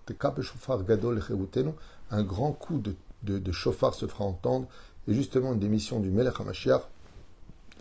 un 2.11 2.23
grand 2.23 2.51
coup 2.51 2.81
de, 3.23 3.51
chauffard 3.51 3.93
se 3.93 4.07
fera 4.07 4.25
entendre. 4.25 4.67
Et 5.07 5.13
justement, 5.13 5.53
une 5.53 5.59
démission 5.59 5.99
du 5.99 6.09
Melech 6.09 6.35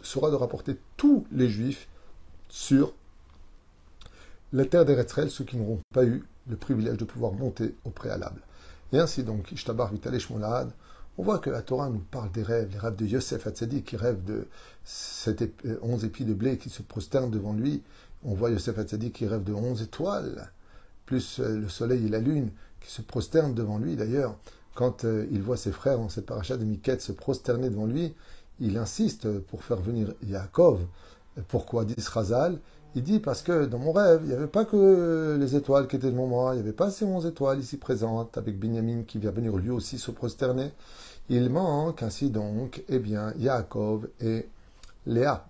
sera 0.02 0.30
de 0.30 0.36
rapporter 0.36 0.76
tous 0.96 1.24
les 1.30 1.48
juifs 1.48 1.88
sur 2.48 2.92
la 4.52 4.64
terre 4.64 4.84
d'Eretzrel, 4.84 5.30
ceux 5.30 5.44
qui 5.44 5.56
n'auront 5.56 5.80
pas 5.92 6.04
eu 6.04 6.24
le 6.48 6.56
privilège 6.56 6.96
de 6.96 7.04
pouvoir 7.04 7.32
monter 7.32 7.74
au 7.84 7.90
préalable. 7.90 8.40
Et 8.92 8.98
ainsi 8.98 9.22
donc, 9.22 9.50
Ishtabar 9.52 9.90
Vitalesh 9.90 10.30
Molad, 10.30 10.70
on 11.18 11.22
voit 11.22 11.38
que 11.38 11.50
la 11.50 11.62
Torah 11.62 11.88
nous 11.88 12.00
parle 12.10 12.30
des 12.32 12.42
rêves, 12.42 12.70
les 12.72 12.78
rêves 12.78 12.96
de 12.96 13.06
Yosef 13.06 13.46
Hatzadik 13.46 13.84
qui 13.84 13.96
rêve 13.96 14.24
de 14.24 14.46
cette 14.84 15.42
onze 15.82 16.04
épis 16.04 16.24
de 16.24 16.32
blé 16.32 16.56
qui 16.56 16.70
se 16.70 16.82
prosternent 16.82 17.30
devant 17.30 17.52
lui. 17.52 17.82
On 18.24 18.34
voit 18.34 18.50
Yosef 18.50 18.78
Hatzadik 18.78 19.14
qui 19.14 19.26
rêve 19.26 19.44
de 19.44 19.52
onze 19.52 19.82
étoiles, 19.82 20.50
plus 21.04 21.40
euh, 21.40 21.58
le 21.58 21.68
soleil 21.68 22.06
et 22.06 22.08
la 22.08 22.18
lune 22.18 22.50
qui 22.80 22.90
se 22.90 23.02
prosternent 23.02 23.54
devant 23.54 23.78
lui. 23.78 23.96
D'ailleurs, 23.96 24.36
quand 24.74 25.04
euh, 25.04 25.26
il 25.30 25.42
voit 25.42 25.58
ses 25.58 25.72
frères 25.72 25.98
dans 25.98 26.08
cette 26.08 26.26
paracha 26.26 26.56
de 26.56 26.64
Miket 26.64 27.00
se 27.00 27.12
prosterner 27.12 27.68
devant 27.68 27.86
lui, 27.86 28.14
il 28.58 28.78
insiste 28.78 29.28
pour 29.40 29.64
faire 29.64 29.80
venir 29.80 30.14
Yaakov. 30.22 30.80
Pourquoi 31.48 31.84
dit 31.84 31.94
Razal 31.98 32.58
Il 32.94 33.02
dit 33.02 33.20
parce 33.20 33.40
que 33.42 33.64
dans 33.64 33.78
mon 33.78 33.92
rêve, 33.92 34.20
il 34.24 34.28
n'y 34.28 34.34
avait 34.34 34.46
pas 34.46 34.66
que 34.66 35.38
les 35.40 35.56
étoiles 35.56 35.88
qui 35.88 35.96
étaient 35.96 36.10
devant 36.10 36.26
moi, 36.26 36.52
il 36.52 36.56
n'y 36.56 36.62
avait 36.62 36.72
pas 36.72 36.90
ces 36.90 37.06
onze 37.06 37.24
étoiles 37.24 37.58
ici 37.60 37.78
présentes, 37.78 38.36
avec 38.36 38.58
Binyamin 38.58 39.04
qui 39.04 39.18
vient 39.18 39.30
venir 39.30 39.56
lui 39.56 39.70
aussi 39.70 39.98
se 39.98 40.10
prosterner. 40.10 40.72
Il 41.30 41.48
manque 41.48 42.02
ainsi 42.02 42.28
donc, 42.28 42.84
eh 42.90 42.98
bien, 42.98 43.32
Yaakov 43.38 44.08
et 44.20 44.46
Léa. 45.06 45.46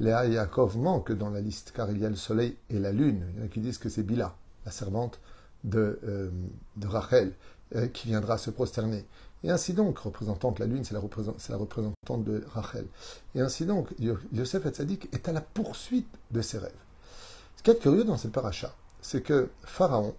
Léa 0.00 0.26
et 0.26 0.32
Yaakov 0.32 0.78
manquent 0.78 1.12
dans 1.12 1.30
la 1.30 1.40
liste 1.40 1.72
car 1.76 1.90
il 1.92 1.98
y 1.98 2.06
a 2.06 2.08
le 2.08 2.16
soleil 2.16 2.56
et 2.70 2.80
la 2.80 2.90
lune. 2.90 3.24
Il 3.34 3.38
y 3.38 3.42
en 3.42 3.44
a 3.44 3.48
qui 3.48 3.60
disent 3.60 3.78
que 3.78 3.88
c'est 3.88 4.02
Bila, 4.02 4.34
la 4.64 4.72
servante 4.72 5.20
de, 5.62 6.00
euh, 6.04 6.30
de 6.76 6.86
Rachel, 6.88 7.34
euh, 7.76 7.86
qui 7.86 8.08
viendra 8.08 8.36
se 8.36 8.50
prosterner. 8.50 9.04
Et 9.42 9.50
ainsi 9.50 9.72
donc, 9.72 9.98
représentante, 9.98 10.58
la 10.58 10.66
lune, 10.66 10.84
c'est 10.84 10.94
la, 10.94 11.00
représentante 11.00 12.24
de 12.24 12.44
Rachel. 12.52 12.86
Et 13.34 13.40
ainsi 13.40 13.64
donc, 13.64 13.88
Yosef 13.98 14.66
Hatzadik 14.66 15.08
est 15.14 15.28
à 15.28 15.32
la 15.32 15.40
poursuite 15.40 16.12
de 16.30 16.42
ses 16.42 16.58
rêves. 16.58 16.72
Ce 17.56 17.62
qui 17.62 17.70
est 17.70 17.78
curieux 17.78 18.04
dans 18.04 18.18
cette 18.18 18.32
paracha, 18.32 18.74
c'est 19.00 19.22
que 19.22 19.48
Pharaon, 19.62 20.14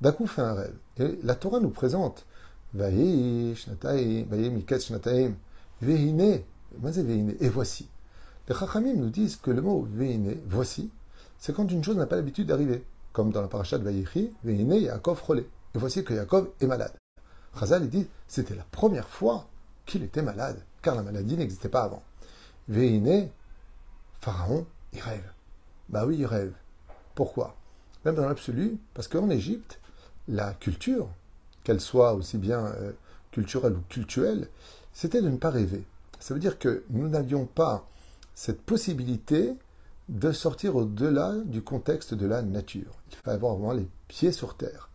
d'un 0.00 0.12
coup, 0.12 0.26
fait 0.26 0.42
un 0.42 0.54
rêve. 0.54 0.76
Et 0.98 1.18
la 1.22 1.34
Torah 1.34 1.60
nous 1.60 1.70
présente 1.70 2.26
et 2.74 3.54
voici. 7.48 7.88
Les 8.48 8.54
Chachamim 8.54 8.94
nous 8.94 9.10
disent 9.10 9.36
que 9.36 9.50
le 9.50 9.62
mot 9.62 9.88
Veine, 9.90 10.36
voici, 10.46 10.90
c'est 11.38 11.54
quand 11.54 11.70
une 11.70 11.82
chose 11.82 11.96
n'a 11.96 12.06
pas 12.06 12.16
l'habitude 12.16 12.48
d'arriver. 12.48 12.84
Comme 13.12 13.30
dans 13.30 13.40
la 13.40 13.48
paracha 13.48 13.78
de 13.78 13.84
Vayechi, 13.84 14.32
Veine 14.44 14.74
Yaakov 14.74 15.22
Cholé. 15.26 15.48
Et 15.74 15.78
voici 15.78 16.04
que 16.04 16.12
Yaakov 16.12 16.50
est 16.60 16.66
malade. 16.66 16.92
Chazal, 17.58 17.84
il 17.84 17.90
dit, 17.90 18.06
c'était 18.28 18.54
la 18.54 18.66
première 18.70 19.08
fois 19.08 19.48
qu'il 19.86 20.02
était 20.02 20.22
malade, 20.22 20.62
car 20.82 20.94
la 20.94 21.02
maladie 21.02 21.36
n'existait 21.36 21.68
pas 21.68 21.84
avant. 21.84 22.02
Veine, 22.68 23.30
Pharaon, 24.20 24.66
il 24.92 25.00
rêve. 25.00 25.32
Bah 25.88 26.04
oui, 26.04 26.16
il 26.18 26.26
rêve. 26.26 26.52
Pourquoi? 27.14 27.56
Même 28.04 28.16
dans 28.16 28.28
l'absolu, 28.28 28.78
parce 28.94 29.08
qu'en 29.08 29.30
Égypte, 29.30 29.80
la 30.28 30.52
culture, 30.54 31.08
qu'elle 31.64 31.80
soit 31.80 32.14
aussi 32.14 32.38
bien 32.38 32.66
euh, 32.66 32.92
culturelle 33.30 33.74
ou 33.74 33.82
culturelle, 33.88 34.48
c'était 34.92 35.22
de 35.22 35.28
ne 35.28 35.36
pas 35.36 35.50
rêver. 35.50 35.84
Ça 36.18 36.34
veut 36.34 36.40
dire 36.40 36.58
que 36.58 36.84
nous 36.90 37.08
n'avions 37.08 37.46
pas 37.46 37.86
cette 38.34 38.60
possibilité 38.62 39.54
de 40.08 40.32
sortir 40.32 40.76
au-delà 40.76 41.34
du 41.44 41.62
contexte 41.62 42.14
de 42.14 42.26
la 42.26 42.42
nature. 42.42 42.92
Il 43.10 43.16
fallait 43.16 43.36
avoir 43.36 43.54
vraiment 43.54 43.72
les 43.72 43.88
pieds 44.08 44.32
sur 44.32 44.56
terre. 44.56 44.90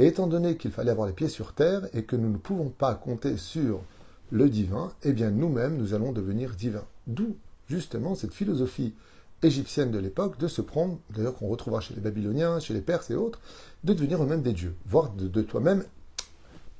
Et 0.00 0.06
étant 0.06 0.26
donné 0.26 0.56
qu'il 0.56 0.70
fallait 0.70 0.90
avoir 0.90 1.06
les 1.06 1.12
pieds 1.12 1.28
sur 1.28 1.52
terre 1.52 1.82
et 1.92 2.04
que 2.04 2.16
nous 2.16 2.30
ne 2.30 2.38
pouvons 2.38 2.70
pas 2.70 2.94
compter 2.94 3.36
sur 3.36 3.82
le 4.30 4.48
divin, 4.48 4.94
eh 5.02 5.12
bien 5.12 5.30
nous-mêmes, 5.30 5.76
nous 5.76 5.92
allons 5.92 6.10
devenir 6.10 6.54
divins. 6.54 6.86
D'où 7.06 7.36
justement 7.68 8.14
cette 8.14 8.32
philosophie 8.32 8.94
égyptienne 9.42 9.90
de 9.90 9.98
l'époque 9.98 10.38
de 10.38 10.48
se 10.48 10.62
prendre, 10.62 10.98
d'ailleurs 11.10 11.34
qu'on 11.34 11.48
retrouvera 11.48 11.82
chez 11.82 11.92
les 11.92 12.00
Babyloniens, 12.00 12.60
chez 12.60 12.72
les 12.72 12.80
Perses 12.80 13.10
et 13.10 13.14
autres, 13.14 13.40
de 13.84 13.92
devenir 13.92 14.22
eux-mêmes 14.22 14.40
des 14.40 14.54
dieux, 14.54 14.74
voire 14.86 15.12
de 15.12 15.42
toi-même 15.42 15.84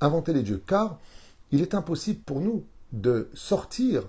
inventer 0.01 0.33
les 0.33 0.43
dieux, 0.43 0.63
car 0.67 0.99
il 1.53 1.61
est 1.61 1.75
impossible 1.75 2.21
pour 2.21 2.41
nous 2.41 2.65
de 2.95 3.29
sortir 3.35 4.05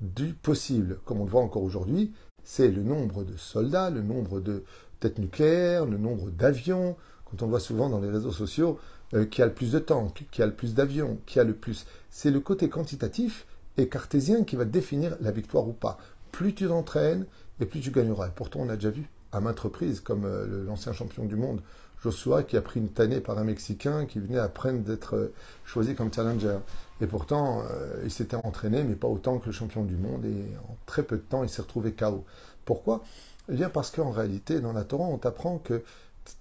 du 0.00 0.34
possible, 0.34 1.00
comme 1.04 1.20
on 1.20 1.24
le 1.24 1.30
voit 1.30 1.42
encore 1.42 1.64
aujourd'hui, 1.64 2.12
c'est 2.44 2.68
le 2.68 2.84
nombre 2.84 3.24
de 3.24 3.36
soldats, 3.36 3.90
le 3.90 4.02
nombre 4.02 4.38
de 4.38 4.62
têtes 5.00 5.18
nucléaires, 5.18 5.84
le 5.84 5.98
nombre 5.98 6.30
d'avions, 6.30 6.96
quand 7.32 7.44
on 7.44 7.48
voit 7.48 7.60
souvent 7.60 7.88
dans 7.88 8.00
les 8.00 8.10
réseaux 8.10 8.32
sociaux, 8.32 8.78
euh, 9.14 9.24
qui 9.24 9.42
a 9.42 9.46
le 9.46 9.52
plus 9.52 9.72
de 9.72 9.78
tanks, 9.78 10.26
qui 10.30 10.42
a 10.42 10.46
le 10.46 10.54
plus 10.54 10.74
d'avions, 10.74 11.18
qui 11.26 11.40
a 11.40 11.44
le 11.44 11.54
plus... 11.54 11.86
C'est 12.10 12.30
le 12.30 12.40
côté 12.40 12.68
quantitatif 12.68 13.46
et 13.78 13.88
cartésien 13.88 14.44
qui 14.44 14.56
va 14.56 14.66
définir 14.66 15.16
la 15.20 15.30
victoire 15.30 15.66
ou 15.66 15.72
pas. 15.72 15.98
Plus 16.30 16.54
tu 16.54 16.66
t'entraînes, 16.66 17.26
et 17.60 17.66
plus 17.66 17.80
tu 17.80 17.90
gagneras. 17.90 18.28
Et 18.28 18.32
pourtant, 18.34 18.60
on 18.60 18.68
a 18.68 18.76
déjà 18.76 18.90
vu 18.90 19.08
à 19.32 19.40
maintes 19.40 19.60
reprises, 19.60 20.00
comme 20.00 20.24
euh, 20.26 20.64
l'ancien 20.66 20.92
champion 20.92 21.24
du 21.24 21.36
monde 21.36 21.62
Joshua 22.02 22.42
qui 22.42 22.56
a 22.56 22.62
pris 22.62 22.80
une 22.80 22.88
tannée 22.88 23.20
par 23.20 23.38
un 23.38 23.44
Mexicain 23.44 24.06
qui 24.06 24.18
venait 24.18 24.38
apprendre 24.38 24.80
d'être 24.80 25.14
euh, 25.16 25.32
choisi 25.64 25.94
comme 25.94 26.12
challenger. 26.12 26.58
Et 27.00 27.06
pourtant, 27.06 27.64
il 28.04 28.12
s'était 28.12 28.36
entraîné, 28.36 28.84
mais 28.84 28.94
pas 28.94 29.08
autant 29.08 29.38
que 29.38 29.46
le 29.46 29.52
champion 29.52 29.82
du 29.82 29.96
monde. 29.96 30.24
Et 30.24 30.44
en 30.68 30.76
très 30.86 31.02
peu 31.02 31.16
de 31.16 31.22
temps, 31.22 31.42
il 31.42 31.48
s'est 31.48 31.62
retrouvé 31.62 31.92
KO. 31.92 32.24
Pourquoi? 32.64 33.02
Eh 33.48 33.54
bien 33.54 33.70
parce 33.70 33.90
qu'en 33.90 34.10
réalité, 34.10 34.60
dans 34.60 34.72
la 34.72 34.84
Torah, 34.84 35.04
on 35.04 35.18
t'apprend 35.18 35.58
que 35.58 35.82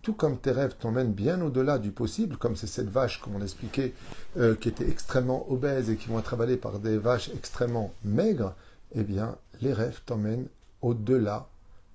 tout 0.02 0.14
comme 0.14 0.38
tes 0.38 0.52
rêves 0.52 0.76
t'emmènent 0.80 1.14
bien 1.14 1.42
au-delà 1.42 1.80
du 1.80 1.92
possible, 1.92 2.38
comme 2.38 2.56
c'est 2.56 2.68
cette 2.68 2.90
vache, 2.90 3.22
comme 3.22 3.36
on 3.36 3.42
expliquait, 3.42 3.94
euh, 4.38 4.56
qui 4.56 4.70
était 4.70 4.90
extrêmement 4.90 5.52
obèse 5.52 5.90
et 5.90 5.96
qui 5.96 6.10
vont 6.10 6.20
être 6.20 6.34
avalées 6.34 6.58
par 6.58 6.80
des 6.80 6.98
vaches 6.98 7.30
extrêmement 7.30 7.94
maigres, 8.04 8.56
eh 8.94 9.04
bien, 9.04 9.38
les 9.62 9.74
rêves 9.74 10.02
t'emmènent 10.06 10.48
au-delà 10.82 11.48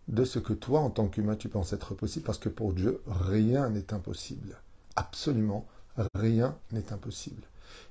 de 0.09 0.25
ce 0.25 0.39
que 0.39 0.53
toi, 0.53 0.81
en 0.81 0.91
tant 0.91 1.09
qu'humain, 1.09 1.37
tu 1.37 1.49
penses 1.49 1.73
être 1.73 1.95
possible, 1.95 2.25
parce 2.25 2.39
que 2.39 2.49
pour 2.49 2.73
Dieu, 2.73 3.01
rien 3.07 3.71
n'est 3.71 3.93
impossible. 3.93 4.57
Absolument 4.95 5.67
rien 6.15 6.57
n'est 6.73 6.93
impossible. 6.93 7.43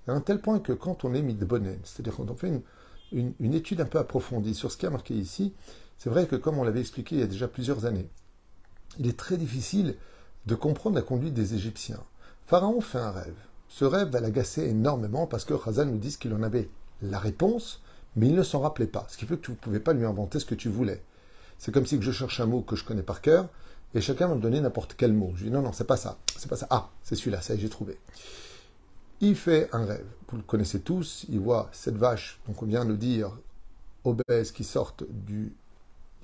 à 0.08 0.14
un 0.14 0.22
tel 0.22 0.40
point 0.40 0.60
que 0.60 0.74
quand 0.74 1.06
on 1.06 1.14
est 1.14 1.22
mis 1.22 1.34
de 1.34 1.48
c'est-à-dire 1.84 2.16
quand 2.16 2.30
on 2.30 2.36
fait 2.36 2.52
une, 3.12 3.54
étude 3.54 3.82
un 3.82 3.86
peu 3.86 4.00
approfondie 4.00 4.56
sur 4.56 4.72
ce 4.72 4.78
qui 4.78 4.86
a 4.86 4.90
marqué 4.90 5.14
ici, 5.14 5.54
c'est 5.98 6.10
vrai 6.10 6.28
que 6.28 6.36
comme 6.36 6.58
on 6.58 6.64
l'avait 6.64 6.82
expliqué 6.82 7.16
il 7.16 7.22
y 7.22 7.24
a 7.24 7.28
déjà 7.28 7.48
plusieurs 7.48 7.86
années, 7.86 8.10
il 9.00 9.08
est 9.08 9.18
très 9.18 9.38
difficile 9.38 9.96
de 10.46 10.56
comprendre 10.56 10.96
la 10.96 11.02
conduite 11.02 11.34
des 11.34 11.54
Égyptiens. 11.56 12.04
Pharaon 12.48 12.82
fait 12.82 13.00
un 13.00 13.12
rêve. 13.12 13.36
Ce 13.68 13.86
rêve 13.86 14.10
va 14.10 14.20
l'agacer 14.20 14.64
énormément 14.64 15.28
parce 15.28 15.46
que 15.46 15.54
Khazan 15.54 15.86
nous 15.86 15.98
dit 15.98 16.18
qu'il 16.18 16.34
en 16.34 16.44
avait 16.44 16.70
la 17.02 17.20
réponse, 17.20 17.82
mais 18.16 18.28
il 18.28 18.36
ne 18.36 18.44
s'en 18.44 18.60
rappelait 18.60 18.88
pas. 18.88 19.06
Ce 19.10 19.18
qui 19.18 19.25
fait 19.25 19.38
que 19.38 19.46
tu 19.46 19.52
ne 19.52 19.56
pouvais 19.56 19.80
pas 19.80 19.94
lui 19.94 20.06
inventer 20.06 20.40
ce 20.40 20.46
que 20.46 20.56
tu 20.56 20.70
voulais. 20.70 21.02
C'est 21.58 21.74
comme 21.74 21.86
si 21.86 22.02
je 22.02 22.12
cherche 22.12 22.40
un 22.40 22.46
mot 22.46 22.62
que 22.62 22.75
je 22.75 22.84
connais 22.84 23.04
par 23.04 23.22
cœur 23.22 23.48
et 23.94 24.02
chacun 24.02 24.28
va 24.28 24.36
me 24.36 24.42
donner 24.42 24.62
n'importe 24.62 24.96
quel 24.98 25.14
mot. 25.14 25.34
Je 25.36 25.46
dis 25.46 25.52
non, 25.52 25.62
non, 25.62 25.74
c'est 25.74 25.88
pas 25.88 25.98
ça, 25.98 26.18
c'est 26.38 26.50
pas 26.50 26.58
ça. 26.58 26.68
Ah, 26.70 26.90
c'est 27.04 27.16
celui-là, 27.16 27.42
ça 27.42 27.56
j'ai 27.56 27.70
trouvé. 27.70 27.98
Il 29.22 29.36
fait 29.36 29.70
un 29.72 29.86
rêve. 29.86 30.06
Vous 30.30 30.38
le 30.38 30.44
connaissez 30.44 30.82
tous. 30.82 31.25
Il 31.30 31.40
voit 31.40 31.70
cette 31.72 31.96
vache, 31.96 32.40
donc 32.48 32.62
on 32.62 32.66
vient 32.66 32.86
de 32.86 32.96
dire, 32.96 33.32
obèse 34.04 34.52
qui 34.52 34.64
sort 34.64 34.96
du 35.10 35.54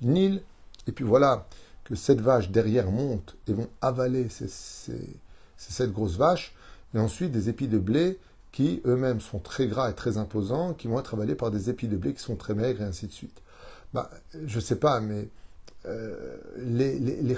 Nil. 0.02 0.42
Et 0.86 0.92
puis 0.92 1.04
voilà 1.04 1.46
que 1.92 1.98
cette 1.98 2.22
vache 2.22 2.48
derrière 2.48 2.90
monte 2.90 3.36
et 3.46 3.52
vont 3.52 3.68
avaler 3.82 4.30
ces, 4.30 4.48
cette 5.58 5.92
grosse 5.92 6.16
vache. 6.16 6.54
Et 6.94 6.98
ensuite 6.98 7.32
des 7.32 7.50
épis 7.50 7.68
de 7.68 7.76
blé 7.76 8.18
qui 8.50 8.80
eux-mêmes 8.86 9.20
sont 9.20 9.38
très 9.38 9.66
gras 9.66 9.90
et 9.90 9.94
très 9.94 10.16
imposants, 10.16 10.72
qui 10.72 10.88
vont 10.88 10.98
être 10.98 11.12
avalés 11.12 11.34
par 11.34 11.50
des 11.50 11.68
épis 11.68 11.88
de 11.88 11.98
blé 11.98 12.14
qui 12.14 12.22
sont 12.22 12.36
très 12.36 12.54
maigres 12.54 12.80
et 12.80 12.84
ainsi 12.84 13.08
de 13.08 13.12
suite 13.12 13.42
bah, 13.92 14.10
je 14.46 14.56
ne 14.56 14.60
sais 14.62 14.76
pas, 14.76 15.00
mais 15.00 15.28
euh, 15.84 16.38
les, 16.56 16.98
les, 16.98 17.20
les 17.20 17.36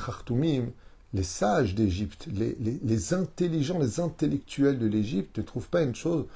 les 1.12 1.22
sages 1.24 1.74
d'Égypte, 1.74 2.28
les, 2.32 2.56
les, 2.60 3.14
intelligents, 3.14 3.80
les 3.80 3.98
intellectuels 3.98 4.78
de 4.78 4.86
l'Égypte 4.86 5.38
ne 5.38 5.42
trouvent 5.42 5.68
pas 5.68 5.82
une 5.82 5.96
chose 5.96 6.26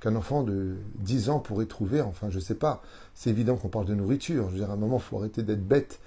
qu'un 0.00 0.16
enfant 0.16 0.42
de 0.42 0.76
10 0.94 1.28
ans 1.28 1.40
pourrait 1.40 1.66
trouver. 1.66 2.00
Enfin, 2.00 2.30
je 2.30 2.36
ne 2.36 2.42
sais 2.42 2.54
pas. 2.54 2.82
C'est 3.14 3.28
évident 3.28 3.56
qu'on 3.56 3.68
parle 3.68 3.86
de 3.86 3.94
nourriture. 3.94 4.46
Je 4.46 4.52
veux 4.52 4.58
dire, 4.60 4.70
à 4.70 4.74
un 4.74 4.76
moment, 4.76 4.96
il 4.96 5.02
faut 5.02 5.18
arrêter 5.18 5.42
d'être 5.42 5.66
bête 5.66 6.00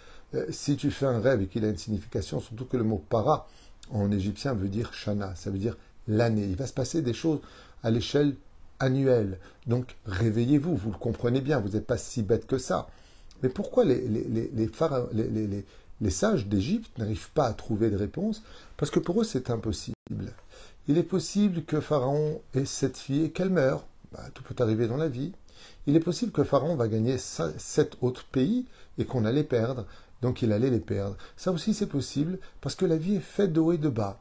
si 0.49 0.75
tu 0.75 0.91
fais 0.91 1.05
un 1.05 1.19
rêve 1.19 1.41
et 1.41 1.47
qu'il 1.47 1.65
a 1.65 1.69
une 1.69 1.77
signification, 1.77 2.39
surtout 2.39 2.65
que 2.65 2.77
le 2.77 2.83
mot 2.83 3.03
para 3.09 3.47
en 3.91 4.11
égyptien 4.11 4.53
veut 4.53 4.67
dire 4.67 4.93
shana, 4.93 5.35
ça 5.35 5.49
veut 5.49 5.57
dire 5.57 5.77
l'année. 6.07 6.45
Il 6.45 6.55
va 6.55 6.67
se 6.67 6.73
passer 6.73 7.01
des 7.01 7.13
choses 7.13 7.39
à 7.83 7.91
l'échelle 7.91 8.35
annuelle. 8.79 9.39
Donc 9.67 9.95
réveillez-vous, 10.05 10.75
vous 10.75 10.91
le 10.91 10.97
comprenez 10.97 11.41
bien, 11.41 11.59
vous 11.59 11.69
n'êtes 11.69 11.87
pas 11.87 11.97
si 11.97 12.21
bête 12.21 12.45
que 12.47 12.57
ça. 12.57 12.87
Mais 13.41 13.49
pourquoi 13.49 13.85
les 13.85 15.65
sages 16.09 16.47
d'Égypte 16.47 16.97
n'arrivent 16.97 17.31
pas 17.31 17.47
à 17.47 17.53
trouver 17.53 17.89
de 17.89 17.95
réponse? 17.95 18.43
Parce 18.77 18.91
que 18.91 18.99
pour 18.99 19.21
eux, 19.21 19.23
c'est 19.23 19.49
impossible. 19.49 19.95
Il 20.87 20.97
est 20.97 21.03
possible 21.03 21.63
que 21.63 21.79
Pharaon 21.79 22.41
ait 22.53 22.65
cette 22.65 22.97
fille 22.97 23.25
et 23.25 23.31
qu'elle 23.31 23.49
meure. 23.49 23.85
Bah, 24.11 24.23
tout 24.33 24.43
peut 24.43 24.61
arriver 24.61 24.87
dans 24.87 24.97
la 24.97 25.07
vie. 25.07 25.33
Il 25.87 25.95
est 25.95 26.01
possible 26.01 26.31
que 26.31 26.43
Pharaon 26.43 26.75
va 26.75 26.87
gagner 26.87 27.17
sept 27.17 27.97
autres 28.01 28.25
pays 28.25 28.65
et 28.97 29.05
qu'on 29.05 29.25
allait 29.25 29.43
perdre. 29.43 29.85
Donc 30.21 30.41
il 30.41 30.51
allait 30.51 30.69
les 30.69 30.79
perdre. 30.79 31.17
Ça 31.37 31.51
aussi 31.51 31.73
c'est 31.73 31.87
possible 31.87 32.39
parce 32.61 32.75
que 32.75 32.85
la 32.85 32.97
vie 32.97 33.15
est 33.15 33.19
faite 33.19 33.53
de 33.53 33.59
haut 33.59 33.73
et 33.73 33.77
de 33.77 33.89
bas. 33.89 34.19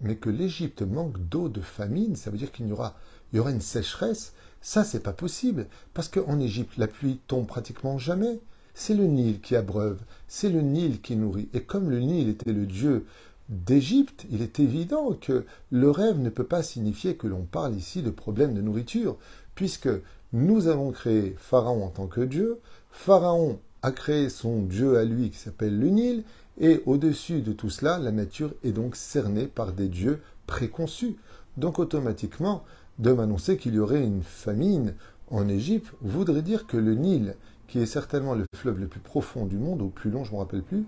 Mais 0.00 0.16
que 0.16 0.30
l'Égypte 0.30 0.82
manque 0.82 1.18
d'eau, 1.18 1.48
de 1.48 1.60
famine, 1.60 2.16
ça 2.16 2.30
veut 2.30 2.38
dire 2.38 2.52
qu'il 2.52 2.68
y 2.68 2.72
aura, 2.72 2.96
il 3.32 3.40
une 3.40 3.60
sécheresse. 3.60 4.32
Ça 4.62 4.84
c'est 4.84 5.02
pas 5.02 5.12
possible 5.12 5.66
parce 5.94 6.08
qu'en 6.08 6.40
Égypte 6.40 6.76
la 6.76 6.86
pluie 6.86 7.20
tombe 7.26 7.46
pratiquement 7.46 7.98
jamais. 7.98 8.40
C'est 8.74 8.94
le 8.94 9.04
Nil 9.04 9.40
qui 9.40 9.56
abreuve, 9.56 10.00
c'est 10.28 10.48
le 10.48 10.60
Nil 10.60 11.00
qui 11.00 11.16
nourrit. 11.16 11.48
Et 11.52 11.62
comme 11.62 11.90
le 11.90 12.00
Nil 12.00 12.28
était 12.28 12.52
le 12.52 12.66
dieu 12.66 13.04
d'Égypte, 13.50 14.26
il 14.30 14.42
est 14.42 14.60
évident 14.60 15.12
que 15.12 15.44
le 15.70 15.90
rêve 15.90 16.18
ne 16.18 16.30
peut 16.30 16.44
pas 16.44 16.62
signifier 16.62 17.16
que 17.16 17.26
l'on 17.26 17.42
parle 17.42 17.74
ici 17.74 18.00
de 18.00 18.10
problème 18.10 18.54
de 18.54 18.62
nourriture, 18.62 19.18
puisque 19.56 19.88
nous 20.32 20.68
avons 20.68 20.92
créé 20.92 21.34
Pharaon 21.36 21.84
en 21.84 21.90
tant 21.90 22.06
que 22.06 22.20
dieu, 22.20 22.60
Pharaon 22.92 23.58
a 23.82 23.92
créé 23.92 24.28
son 24.28 24.62
dieu 24.62 24.98
à 24.98 25.04
lui 25.04 25.30
qui 25.30 25.38
s'appelle 25.38 25.78
le 25.78 25.88
Nil, 25.88 26.24
et 26.58 26.82
au-dessus 26.86 27.40
de 27.40 27.52
tout 27.52 27.70
cela, 27.70 27.98
la 27.98 28.12
nature 28.12 28.52
est 28.64 28.72
donc 28.72 28.96
cernée 28.96 29.46
par 29.46 29.72
des 29.72 29.88
dieux 29.88 30.20
préconçus. 30.46 31.16
Donc 31.56 31.78
automatiquement, 31.78 32.64
de 32.98 33.12
m'annoncer 33.12 33.56
qu'il 33.56 33.74
y 33.74 33.78
aurait 33.78 34.04
une 34.04 34.22
famine 34.22 34.94
en 35.30 35.48
Égypte 35.48 35.92
voudrait 36.02 36.42
dire 36.42 36.66
que 36.66 36.76
le 36.76 36.94
Nil, 36.94 37.34
qui 37.66 37.78
est 37.78 37.86
certainement 37.86 38.34
le 38.34 38.44
fleuve 38.54 38.78
le 38.78 38.88
plus 38.88 39.00
profond 39.00 39.46
du 39.46 39.56
monde, 39.56 39.80
au 39.80 39.88
plus 39.88 40.10
long, 40.10 40.24
je 40.24 40.30
ne 40.30 40.36
me 40.36 40.40
rappelle 40.40 40.62
plus, 40.62 40.84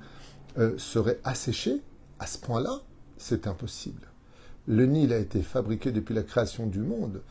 euh, 0.58 0.76
serait 0.76 1.20
asséché 1.24 1.80
à 2.18 2.26
ce 2.26 2.38
point-là, 2.38 2.80
c'est 3.16 3.46
impossible. 3.46 4.02
Le 4.66 4.84
Nil 4.86 5.12
a 5.12 5.18
été 5.18 5.42
fabriqué 5.42 5.90
depuis 5.90 6.14
la 6.14 6.22
création 6.22 6.66
du 6.66 6.80
monde, 6.80 7.22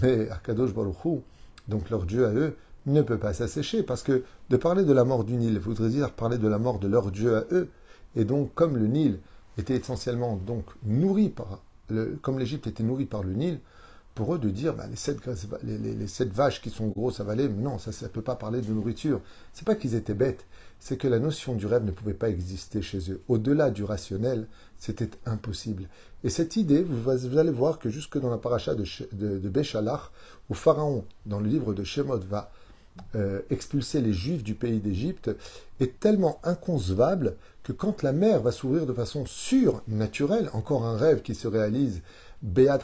mais 0.00 0.28
Akadosh 0.30 0.72
Baruch 0.72 1.22
donc 1.66 1.90
leur 1.90 2.04
Dieu 2.04 2.26
à 2.26 2.32
eux, 2.32 2.56
ne 2.86 3.02
peut 3.02 3.18
pas 3.18 3.32
s'assécher, 3.32 3.82
parce 3.82 4.02
que 4.02 4.24
de 4.50 4.56
parler 4.56 4.84
de 4.84 4.92
la 4.92 5.04
mort 5.04 5.24
du 5.24 5.34
Nil 5.34 5.58
voudrait 5.58 5.90
dire 5.90 6.12
parler 6.12 6.38
de 6.38 6.48
la 6.48 6.58
mort 6.58 6.78
de 6.78 6.88
leur 6.88 7.10
Dieu 7.10 7.36
à 7.36 7.44
eux. 7.52 7.68
Et 8.16 8.24
donc, 8.24 8.54
comme 8.54 8.76
le 8.76 8.86
Nil 8.86 9.18
était 9.58 9.76
essentiellement 9.76 10.36
donc 10.36 10.64
nourri 10.84 11.28
par, 11.28 11.60
le, 11.90 12.18
comme 12.22 12.38
l'Égypte 12.38 12.66
était 12.66 12.82
nourrie 12.82 13.06
par 13.06 13.22
le 13.22 13.32
Nil, 13.34 13.60
pour 14.14 14.34
eux 14.34 14.38
de 14.40 14.50
dire 14.50 14.74
bah, 14.74 14.86
les, 14.90 14.96
sept, 14.96 15.18
les, 15.62 16.08
sept, 16.08 16.32
vaches 16.32 16.60
qui 16.60 16.70
sont 16.70 16.88
grosses 16.88 17.20
à 17.20 17.22
avaler, 17.22 17.48
non, 17.48 17.78
ça 17.78 17.92
ne 18.02 18.08
peut 18.08 18.22
pas 18.22 18.34
parler 18.34 18.60
de 18.60 18.72
nourriture. 18.72 19.20
C'est 19.52 19.64
pas 19.64 19.76
qu'ils 19.76 19.94
étaient 19.94 20.14
bêtes, 20.14 20.44
c'est 20.80 20.96
que 20.96 21.06
la 21.06 21.20
notion 21.20 21.54
du 21.54 21.66
rêve 21.66 21.84
ne 21.84 21.92
pouvait 21.92 22.14
pas 22.14 22.28
exister 22.28 22.82
chez 22.82 23.12
eux. 23.12 23.20
Au-delà 23.28 23.70
du 23.70 23.84
rationnel, 23.84 24.48
c'était 24.76 25.10
impossible. 25.24 25.88
Et 26.24 26.30
cette 26.30 26.56
idée, 26.56 26.82
vous, 26.82 27.38
allez 27.38 27.52
voir 27.52 27.78
que 27.78 27.90
jusque 27.90 28.18
dans 28.18 28.28
la 28.28 28.38
paracha 28.38 28.74
de, 28.74 28.84
de, 29.12 29.48
Béchalach, 29.48 30.10
où 30.50 30.54
Pharaon, 30.54 31.04
dans 31.26 31.38
le 31.38 31.48
livre 31.48 31.72
de 31.72 31.84
Shemot, 31.84 32.18
va 32.18 32.50
euh, 33.14 33.40
expulser 33.50 34.00
les 34.00 34.12
Juifs 34.12 34.42
du 34.42 34.54
pays 34.54 34.80
d'Égypte, 34.80 35.30
est 35.80 35.98
tellement 36.00 36.40
inconcevable 36.44 37.36
que 37.62 37.72
quand 37.72 38.02
la 38.02 38.12
mer 38.12 38.40
va 38.40 38.52
s'ouvrir 38.52 38.86
de 38.86 38.92
façon 38.92 39.26
surnaturelle, 39.26 40.50
encore 40.52 40.86
un 40.86 40.96
rêve 40.96 41.22
qui 41.22 41.34
se 41.34 41.48
réalise 41.48 42.02
Beat 42.42 42.82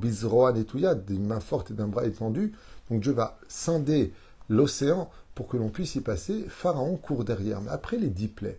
Bizroa 0.00 0.52
Netuyad, 0.52 1.04
d'une 1.04 1.26
main 1.26 1.40
forte 1.40 1.70
et 1.70 1.74
d'un 1.74 1.88
bras 1.88 2.06
étendu. 2.06 2.52
Donc 2.90 3.02
Dieu 3.02 3.12
va 3.12 3.38
scinder 3.48 4.12
l'océan 4.48 5.10
pour 5.34 5.48
que 5.48 5.56
l'on 5.56 5.68
puisse 5.68 5.94
y 5.96 6.00
passer. 6.00 6.46
Pharaon 6.48 6.96
court 6.96 7.24
derrière. 7.24 7.60
Mais 7.60 7.70
après 7.70 7.98
les 7.98 8.08
dix 8.08 8.28
plaies, 8.28 8.58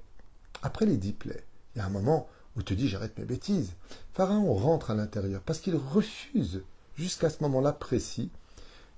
après 0.62 0.86
les 0.86 0.98
dix 0.98 1.14
plaies, 1.14 1.44
il 1.76 1.80
y 1.80 1.82
a 1.82 1.86
un 1.86 1.90
moment 1.90 2.28
où 2.56 2.64
tu 2.64 2.76
dis 2.76 2.88
j'arrête 2.88 3.18
mes 3.18 3.26
bêtises. 3.26 3.74
Pharaon 4.14 4.54
rentre 4.54 4.92
à 4.92 4.96
l'intérieur 4.96 5.42
parce 5.42 5.60
qu'il 5.60 5.76
refuse, 5.76 6.62
jusqu'à 6.96 7.30
ce 7.30 7.42
moment-là 7.44 7.72
précis, 7.72 8.30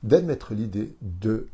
d'admettre 0.04 0.54
l'idée 0.54 0.96
de 1.02 1.48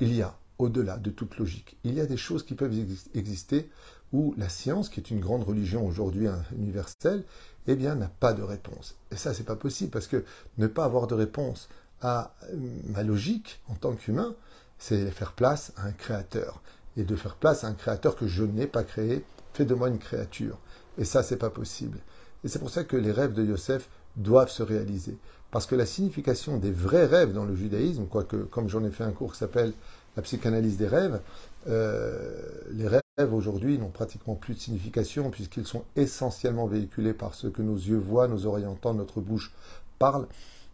il 0.00 0.14
y 0.14 0.22
a 0.22 0.36
au-delà 0.58 0.96
de 0.96 1.10
toute 1.10 1.36
logique. 1.36 1.76
Il 1.84 1.94
y 1.94 2.00
a 2.00 2.06
des 2.06 2.16
choses 2.16 2.44
qui 2.44 2.54
peuvent 2.54 2.74
exister 3.14 3.70
où 4.12 4.34
la 4.38 4.48
science, 4.48 4.88
qui 4.88 5.00
est 5.00 5.10
une 5.10 5.20
grande 5.20 5.44
religion 5.44 5.86
aujourd'hui 5.86 6.28
universelle, 6.56 7.24
eh 7.66 7.74
bien, 7.74 7.94
n'a 7.94 8.08
pas 8.08 8.32
de 8.32 8.42
réponse. 8.42 8.96
Et 9.10 9.16
ça, 9.16 9.34
c'est 9.34 9.44
pas 9.44 9.56
possible 9.56 9.90
parce 9.90 10.06
que 10.06 10.24
ne 10.58 10.66
pas 10.66 10.84
avoir 10.84 11.06
de 11.06 11.14
réponse 11.14 11.68
à 12.00 12.34
euh, 12.44 12.56
ma 12.88 13.02
logique 13.02 13.60
en 13.68 13.74
tant 13.74 13.94
qu'humain, 13.94 14.34
c'est 14.78 15.10
faire 15.10 15.32
place 15.32 15.72
à 15.76 15.86
un 15.86 15.92
créateur. 15.92 16.62
Et 16.96 17.04
de 17.04 17.16
faire 17.16 17.36
place 17.36 17.64
à 17.64 17.68
un 17.68 17.74
créateur 17.74 18.16
que 18.16 18.26
je 18.26 18.44
n'ai 18.44 18.66
pas 18.66 18.84
créé, 18.84 19.24
fait 19.52 19.64
de 19.64 19.74
moi 19.74 19.88
une 19.88 19.98
créature. 19.98 20.58
Et 20.98 21.04
ça, 21.04 21.22
c'est 21.22 21.36
pas 21.36 21.50
possible. 21.50 21.98
Et 22.44 22.48
c'est 22.48 22.58
pour 22.58 22.70
ça 22.70 22.84
que 22.84 22.96
les 22.96 23.12
rêves 23.12 23.32
de 23.32 23.44
Yosef 23.44 23.88
doivent 24.16 24.50
se 24.50 24.62
réaliser. 24.62 25.18
Parce 25.50 25.66
que 25.66 25.74
la 25.74 25.86
signification 25.86 26.58
des 26.58 26.70
vrais 26.70 27.06
rêves 27.06 27.32
dans 27.32 27.44
le 27.44 27.54
judaïsme, 27.54 28.06
quoique, 28.06 28.36
comme 28.36 28.68
j'en 28.68 28.84
ai 28.84 28.90
fait 28.90 29.04
un 29.04 29.12
cours 29.12 29.32
qui 29.32 29.38
s'appelle 29.38 29.72
la 30.16 30.22
psychanalyse 30.22 30.76
des 30.76 30.88
rêves, 30.88 31.20
euh, 31.68 32.42
les 32.72 32.88
rêves 32.88 33.02
aujourd'hui 33.32 33.78
n'ont 33.78 33.90
pratiquement 33.90 34.34
plus 34.34 34.54
de 34.54 34.58
signification 34.58 35.30
puisqu'ils 35.30 35.66
sont 35.66 35.84
essentiellement 35.94 36.66
véhiculés 36.66 37.14
par 37.14 37.34
ce 37.34 37.46
que 37.46 37.62
nos 37.62 37.76
yeux 37.76 37.98
voient, 37.98 38.28
nos 38.28 38.46
oreilles 38.46 38.66
entendent, 38.66 38.98
notre 38.98 39.20
bouche 39.20 39.52
parle. 39.98 40.26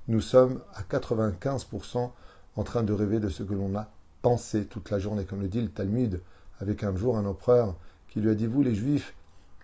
Nous 0.08 0.20
sommes 0.20 0.60
à 0.74 0.82
95% 0.82 2.10
en 2.56 2.62
train 2.64 2.82
de 2.82 2.92
rêver 2.92 3.20
de 3.20 3.28
ce 3.28 3.42
que 3.42 3.54
l'on 3.54 3.76
a 3.76 3.88
pensé 4.22 4.64
toute 4.64 4.90
la 4.90 4.98
journée, 4.98 5.24
comme 5.24 5.40
le 5.40 5.48
dit 5.48 5.60
le 5.60 5.68
Talmud, 5.68 6.20
avec 6.60 6.84
un 6.84 6.94
jour 6.96 7.16
un 7.16 7.26
empereur 7.26 7.74
qui 8.08 8.20
lui 8.20 8.30
a 8.30 8.34
dit, 8.34 8.46
vous 8.46 8.62
les 8.62 8.74
juifs, 8.74 9.14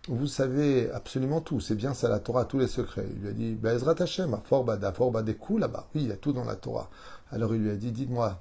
vous 0.09 0.27
savez 0.27 0.91
absolument 0.91 1.41
tout, 1.41 1.61
c'est 1.61 1.75
bien 1.75 1.95
ça 1.95 2.09
la 2.09 2.19
Torah, 2.19 2.45
tous 2.45 2.59
les 2.59 2.67
secrets. 2.67 3.07
Il 3.15 3.23
lui 3.23 3.29
a 3.29 3.33
dit, 3.33 3.55
Bezrat 3.55 4.01
Hashem, 4.01 4.39
Forba 4.45 4.77
des 5.23 5.35
coups 5.35 5.61
là-bas. 5.61 5.89
Oui, 5.95 6.03
il 6.03 6.09
y 6.09 6.13
a 6.13 6.17
tout 6.17 6.33
dans 6.33 6.45
la 6.45 6.57
Torah. 6.57 6.89
Alors 7.31 7.55
il 7.55 7.63
lui 7.63 7.71
a 7.71 7.77
dit, 7.77 7.93
dites-moi, 7.93 8.41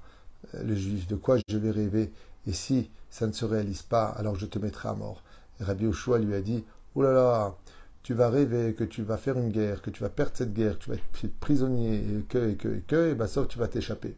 euh, 0.55 0.63
le 0.63 0.75
juif, 0.75 1.07
de 1.07 1.15
quoi 1.15 1.37
je 1.47 1.57
vais 1.57 1.71
rêver 1.71 2.11
Et 2.47 2.53
si 2.53 2.89
ça 3.09 3.27
ne 3.27 3.33
se 3.33 3.45
réalise 3.45 3.81
pas, 3.81 4.05
alors 4.05 4.35
je 4.35 4.45
te 4.45 4.59
mettrai 4.59 4.89
à 4.89 4.93
mort. 4.93 5.23
Et 5.59 5.63
Rabbi 5.63 5.85
Oshua 5.87 6.19
lui 6.19 6.35
a 6.35 6.41
dit, 6.41 6.63
oh 6.95 7.01
là 7.01 7.11
là, 7.11 7.55
tu 8.03 8.13
vas 8.13 8.29
rêver 8.29 8.73
que 8.73 8.83
tu 8.83 9.03
vas 9.03 9.17
faire 9.17 9.37
une 9.37 9.49
guerre, 9.49 9.81
que 9.81 9.89
tu 9.89 10.01
vas 10.01 10.09
perdre 10.09 10.31
cette 10.35 10.53
guerre, 10.53 10.79
que 10.79 10.83
tu 10.85 10.89
vas 10.91 10.95
être 10.95 11.39
prisonnier, 11.39 11.95
et 11.95 12.23
que, 12.29 12.51
et 12.51 12.55
que, 12.55 12.69
et 12.69 12.81
que, 12.81 13.11
et 13.11 13.15
ben 13.15 13.27
sauf 13.27 13.47
tu 13.47 13.59
vas 13.59 13.67
t'échapper. 13.67 14.15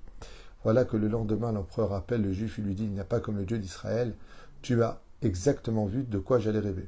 Voilà 0.64 0.86
que 0.86 0.98
le 0.98 1.08
lendemain, 1.08 1.52
l'empereur 1.52 1.94
appelle 1.94 2.22
le 2.22 2.34
juif, 2.34 2.60
il 2.60 2.66
lui 2.66 2.76
dit, 2.76 2.84
il 2.84 2.92
n'y 2.92 3.00
a 3.00 3.06
pas 3.06 3.20
comme 3.20 3.38
le 3.38 3.46
Dieu 3.46 3.58
d'Israël, 3.58 4.14
tu 4.62 4.84
as 4.84 5.00
exactement 5.22 5.86
vu 5.86 6.04
de 6.04 6.20
quoi 6.20 6.40
j'allais 6.40 6.60
rêver. 6.60 6.88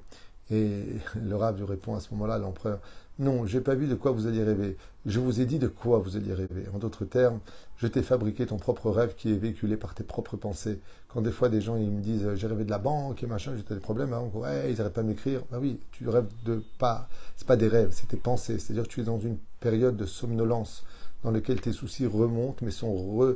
Et 0.52 0.84
le 1.16 1.36
rave 1.36 1.58
lui 1.58 1.66
répond 1.66 1.96
à 1.96 2.02
ce 2.02 2.10
moment-là, 2.12 2.38
l'empereur, 2.38 2.80
non, 3.20 3.46
j'ai 3.46 3.62
pas 3.62 3.76
vu 3.76 3.88
de 3.88 3.96
quoi 3.96 4.12
vous 4.12 4.28
alliez 4.28 4.44
rêver. 4.44 4.78
Je 5.06 5.20
vous 5.20 5.42
ai 5.42 5.46
dit 5.46 5.60
de 5.60 5.68
quoi 5.68 6.00
vous 6.00 6.18
alliez 6.18 6.34
rêver. 6.34 6.66
En 6.74 6.80
d'autres 6.80 7.06
termes, 7.06 7.40
je 7.78 7.88
t'ai 7.88 8.02
fabriqué 8.02 8.46
ton 8.46 8.58
propre 8.58 8.90
rêve 8.90 9.16
qui 9.16 9.32
est 9.32 9.38
véhiculé 9.38 9.78
par 9.78 9.94
tes 9.94 10.04
propres 10.04 10.38
pensées. 10.38 10.80
Quand 11.08 11.22
des 11.22 11.32
fois 11.32 11.50
des 11.50 11.62
gens 11.62 11.78
ils 11.78 11.90
me 11.90 12.02
disent 12.02 12.28
j'ai 12.36 12.48
rêvé 12.48 12.64
de 12.64 12.70
la 12.70 12.80
banque 12.80 13.22
et 13.22 13.28
machin, 13.28 13.54
j'ai 13.56 13.76
des 13.76 13.80
problèmes, 13.80 14.14
hein, 14.14 14.30
ouais, 14.34 14.72
ils 14.72 14.78
n'arrêtent 14.78 14.94
pas 14.94 15.04
de 15.04 15.08
m'écrire. 15.08 15.42
Bah 15.52 15.60
oui, 15.62 15.80
tu 15.92 16.10
rêves 16.10 16.28
de 16.46 16.64
pas, 16.80 17.08
c'est 17.36 17.48
pas 17.48 17.58
des 17.58 17.68
rêves, 17.68 17.90
c'est 17.92 18.08
tes 18.08 18.18
pensées. 18.18 18.60
C'est-à-dire 18.60 18.84
que 18.84 18.90
tu 18.90 19.02
es 19.02 19.04
dans 19.04 19.20
une 19.20 19.38
période 19.60 19.98
de 19.98 20.06
somnolence 20.06 20.84
dans 21.24 21.32
laquelle 21.32 21.62
tes 21.62 21.74
soucis 21.74 22.08
remontent 22.08 22.66
mais 22.66 22.72
sont 22.72 23.36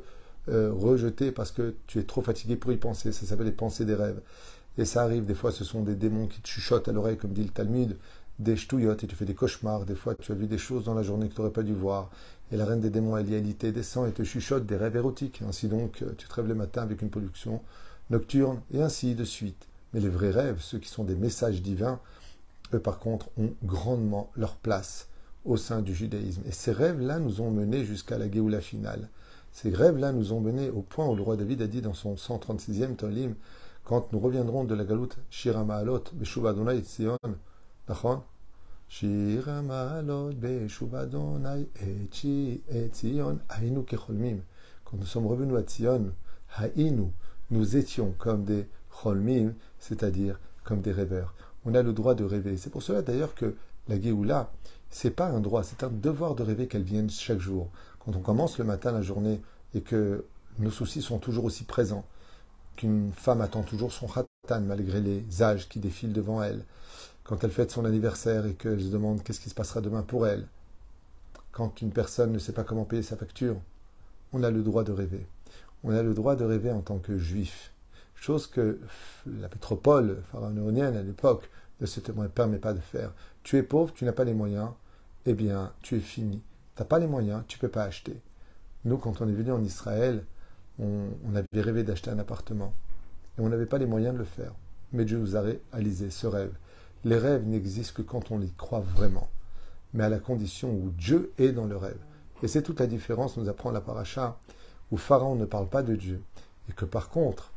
euh, 0.49 0.71
rejetés 0.73 1.31
parce 1.31 1.51
que 1.51 1.75
tu 1.87 1.99
es 1.99 2.03
trop 2.03 2.21
fatigué 2.21 2.55
pour 2.55 2.71
y 2.71 2.77
penser. 2.77 3.11
Ça 3.11 3.25
s'appelle 3.25 3.47
les 3.47 3.51
pensées 3.51 3.85
des 3.85 3.95
rêves. 3.95 4.19
Et 4.77 4.85
ça 4.85 5.03
arrive, 5.03 5.25
des 5.25 5.35
fois, 5.35 5.51
ce 5.51 5.63
sont 5.63 5.81
des 5.81 5.95
démons 5.95 6.27
qui 6.27 6.41
te 6.41 6.47
chuchotent 6.47 6.87
à 6.87 6.91
l'oreille, 6.91 7.17
comme 7.17 7.33
dit 7.33 7.43
le 7.43 7.49
Talmud 7.49 7.97
des 8.39 8.57
ch'touillottes 8.57 9.03
et 9.03 9.07
tu 9.07 9.15
fais 9.15 9.25
des 9.25 9.33
cauchemars. 9.33 9.85
Des 9.85 9.95
fois, 9.95 10.15
tu 10.15 10.31
as 10.31 10.35
vu 10.35 10.47
des 10.47 10.57
choses 10.57 10.85
dans 10.85 10.93
la 10.93 11.03
journée 11.03 11.29
que 11.29 11.35
tu 11.35 11.41
n'aurais 11.41 11.53
pas 11.53 11.63
dû 11.63 11.73
voir. 11.73 12.09
Et 12.51 12.57
la 12.57 12.65
reine 12.65 12.81
des 12.81 12.89
démons, 12.89 13.17
Elialité, 13.17 13.71
descend 13.71 14.07
et 14.07 14.11
te 14.11 14.23
chuchote 14.23 14.65
des 14.65 14.75
rêves 14.75 14.95
érotiques. 14.95 15.41
Ainsi 15.47 15.67
donc, 15.67 16.01
euh, 16.01 16.11
tu 16.17 16.27
te 16.27 16.33
rêves 16.33 16.47
le 16.47 16.55
matin 16.55 16.81
avec 16.81 17.01
une 17.01 17.09
production 17.09 17.61
nocturne 18.09 18.59
et 18.73 18.81
ainsi 18.81 19.15
de 19.15 19.23
suite. 19.23 19.67
Mais 19.93 19.99
les 19.99 20.09
vrais 20.09 20.31
rêves, 20.31 20.59
ceux 20.59 20.79
qui 20.79 20.89
sont 20.89 21.05
des 21.05 21.15
messages 21.15 21.61
divins, 21.61 21.99
eux 22.73 22.79
par 22.79 22.99
contre, 22.99 23.29
ont 23.37 23.53
grandement 23.63 24.29
leur 24.35 24.55
place 24.55 25.07
au 25.45 25.57
sein 25.57 25.81
du 25.81 25.95
judaïsme. 25.95 26.41
Et 26.47 26.51
ces 26.51 26.71
rêves-là 26.71 27.19
nous 27.19 27.41
ont 27.41 27.51
menés 27.51 27.85
jusqu'à 27.85 28.17
la 28.17 28.29
Géoula 28.29 28.61
finale. 28.61 29.09
Ces 29.53 29.69
rêves-là 29.69 30.11
nous 30.11 30.33
ont 30.33 30.41
menés 30.41 30.69
au 30.69 30.81
point 30.81 31.07
où 31.07 31.15
le 31.15 31.21
roi 31.21 31.37
David 31.37 31.61
a 31.61 31.67
dit 31.67 31.81
dans 31.81 31.93
son 31.93 32.15
136e 32.15 32.95
Tolim, 32.95 33.35
quand 33.85 34.11
nous 34.11 34.19
reviendrons 34.19 34.63
de 34.63 34.73
la 34.73 34.83
galoute, 34.83 35.17
Shira 35.29 35.63
Maalot, 35.63 36.03
Beshuva 36.13 36.49
Adonai, 36.49 36.83
Sion, 36.83 37.19
Shira 38.89 39.61
Maalot, 39.61 40.33
Beshuva 40.33 41.01
Adonai, 41.01 41.69
Hainu 42.11 42.61
Quand 44.83 44.97
nous 44.97 45.05
sommes 45.05 45.27
revenus 45.27 45.55
à 45.55 45.67
Sion, 45.67 46.13
Hainu, 46.57 47.11
nous 47.51 47.77
étions 47.77 48.15
comme 48.17 48.43
des 48.43 48.67
Cholmim, 48.89 49.53
c'est-à-dire 49.79 50.39
comme 50.63 50.81
des 50.81 50.91
rêveurs. 50.91 51.35
On 51.63 51.75
a 51.75 51.83
le 51.83 51.93
droit 51.93 52.15
de 52.15 52.23
rêver. 52.23 52.57
C'est 52.57 52.71
pour 52.71 52.81
cela 52.81 53.03
d'ailleurs 53.03 53.35
que 53.35 53.55
la 53.87 54.01
Géoula, 54.01 54.51
c'est 54.89 55.11
pas 55.11 55.27
un 55.27 55.41
droit, 55.41 55.63
c'est 55.63 55.83
un 55.83 55.89
devoir 55.89 56.33
de 56.33 56.41
rêver 56.41 56.67
qu'elle 56.67 56.81
vienne 56.81 57.11
chaque 57.11 57.39
jour. 57.39 57.69
Quand 57.99 58.15
on 58.15 58.21
commence 58.21 58.57
le 58.57 58.65
matin 58.65 58.91
la 58.91 59.03
journée 59.03 59.41
et 59.75 59.81
que 59.81 60.25
nos 60.57 60.71
soucis 60.71 61.03
sont 61.03 61.19
toujours 61.19 61.45
aussi 61.45 61.65
présents, 61.65 62.05
qu'une 62.75 63.11
femme 63.13 63.41
attend 63.41 63.63
toujours 63.63 63.91
son 63.91 64.07
khatan 64.07 64.61
malgré 64.61 65.01
les 65.01 65.41
âges 65.41 65.67
qui 65.67 65.79
défilent 65.79 66.13
devant 66.13 66.43
elle, 66.43 66.63
quand 67.23 67.43
elle 67.43 67.51
fête 67.51 67.71
son 67.71 67.85
anniversaire 67.85 68.45
et 68.45 68.53
qu'elle 68.53 68.81
se 68.81 68.89
demande 68.89 69.23
qu'est-ce 69.23 69.39
qui 69.39 69.49
se 69.49 69.55
passera 69.55 69.81
demain 69.81 70.03
pour 70.03 70.27
elle, 70.27 70.47
quand 71.51 71.81
une 71.81 71.91
personne 71.91 72.31
ne 72.31 72.39
sait 72.39 72.51
pas 72.51 72.63
comment 72.63 72.85
payer 72.85 73.03
sa 73.03 73.17
facture, 73.17 73.55
on 74.33 74.43
a 74.43 74.51
le 74.51 74.61
droit 74.61 74.83
de 74.83 74.91
rêver. 74.91 75.25
On 75.83 75.91
a 75.91 76.03
le 76.03 76.13
droit 76.13 76.35
de 76.35 76.43
rêver 76.43 76.71
en 76.71 76.81
tant 76.81 76.97
que 76.97 77.17
juif, 77.17 77.71
chose 78.15 78.47
que 78.47 78.79
la 79.25 79.47
métropole 79.47 80.21
pharaonienne 80.31 80.97
à 80.97 81.03
l'époque 81.03 81.49
ne 81.81 81.85
se 81.85 81.99
permet 81.99 82.57
pas 82.57 82.73
de 82.73 82.79
faire. 82.79 83.11
Tu 83.43 83.57
es 83.57 83.63
pauvre, 83.63 83.93
tu 83.93 84.05
n'as 84.05 84.11
pas 84.11 84.23
les 84.23 84.33
moyens, 84.33 84.69
eh 85.25 85.33
bien, 85.33 85.71
tu 85.81 85.95
es 85.95 85.99
fini. 85.99 86.41
Tu 86.75 86.81
n'as 86.81 86.87
pas 86.87 86.99
les 86.99 87.07
moyens, 87.07 87.43
tu 87.47 87.57
ne 87.57 87.61
peux 87.61 87.69
pas 87.69 87.83
acheter. 87.83 88.19
Nous, 88.83 88.97
quand 88.97 89.21
on 89.21 89.27
est 89.27 89.33
venu 89.33 89.51
en 89.51 89.63
Israël, 89.63 90.23
on, 90.79 91.35
avait 91.35 91.61
rêvé 91.61 91.83
d'acheter 91.83 92.09
un 92.11 92.19
appartement. 92.19 92.73
Et 93.37 93.41
on 93.41 93.49
n'avait 93.49 93.65
pas 93.65 93.77
les 93.77 93.85
moyens 93.85 94.13
de 94.13 94.19
le 94.19 94.25
faire. 94.25 94.53
Mais 94.93 95.05
Dieu 95.05 95.17
nous 95.17 95.35
a 95.35 95.41
réalisé 95.41 96.09
ce 96.09 96.27
rêve. 96.27 96.53
Les 97.03 97.17
rêves 97.17 97.45
n'existent 97.45 97.93
que 97.95 98.01
quand 98.01 98.31
on 98.31 98.41
y 98.41 98.51
croit 98.53 98.79
vraiment. 98.79 99.29
Mais 99.93 100.03
à 100.03 100.09
la 100.09 100.19
condition 100.19 100.69
où 100.71 100.89
Dieu 100.97 101.31
est 101.37 101.51
dans 101.51 101.65
le 101.65 101.77
rêve. 101.77 101.99
Et 102.43 102.47
c'est 102.47 102.61
toute 102.61 102.79
la 102.79 102.87
différence, 102.87 103.37
nous 103.37 103.49
apprend 103.49 103.71
la 103.71 103.81
paracha, 103.81 104.37
où 104.91 104.97
Pharaon 104.97 105.35
ne 105.35 105.45
parle 105.45 105.67
pas 105.67 105.83
de 105.83 105.95
Dieu. 105.95 106.21
Et 106.69 106.73
que 106.73 106.85
par 106.85 107.09
contre, 107.09 107.51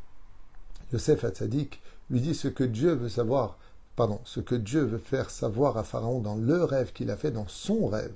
Yosef 0.92 1.24
Hatzadik 1.24 1.80
lui 2.10 2.20
dit 2.20 2.34
ce 2.34 2.48
que 2.48 2.64
Dieu 2.64 2.92
veut 2.92 3.08
savoir, 3.08 3.58
pardon, 3.96 4.20
ce 4.24 4.40
que 4.40 4.54
Dieu 4.54 4.82
veut 4.82 4.98
faire 4.98 5.30
savoir 5.30 5.76
à 5.76 5.84
Pharaon 5.84 6.20
dans 6.20 6.36
le 6.36 6.62
rêve 6.64 6.92
qu'il 6.92 7.10
a 7.10 7.16
fait, 7.16 7.30
dans 7.30 7.48
son 7.48 7.86
rêve. 7.86 8.14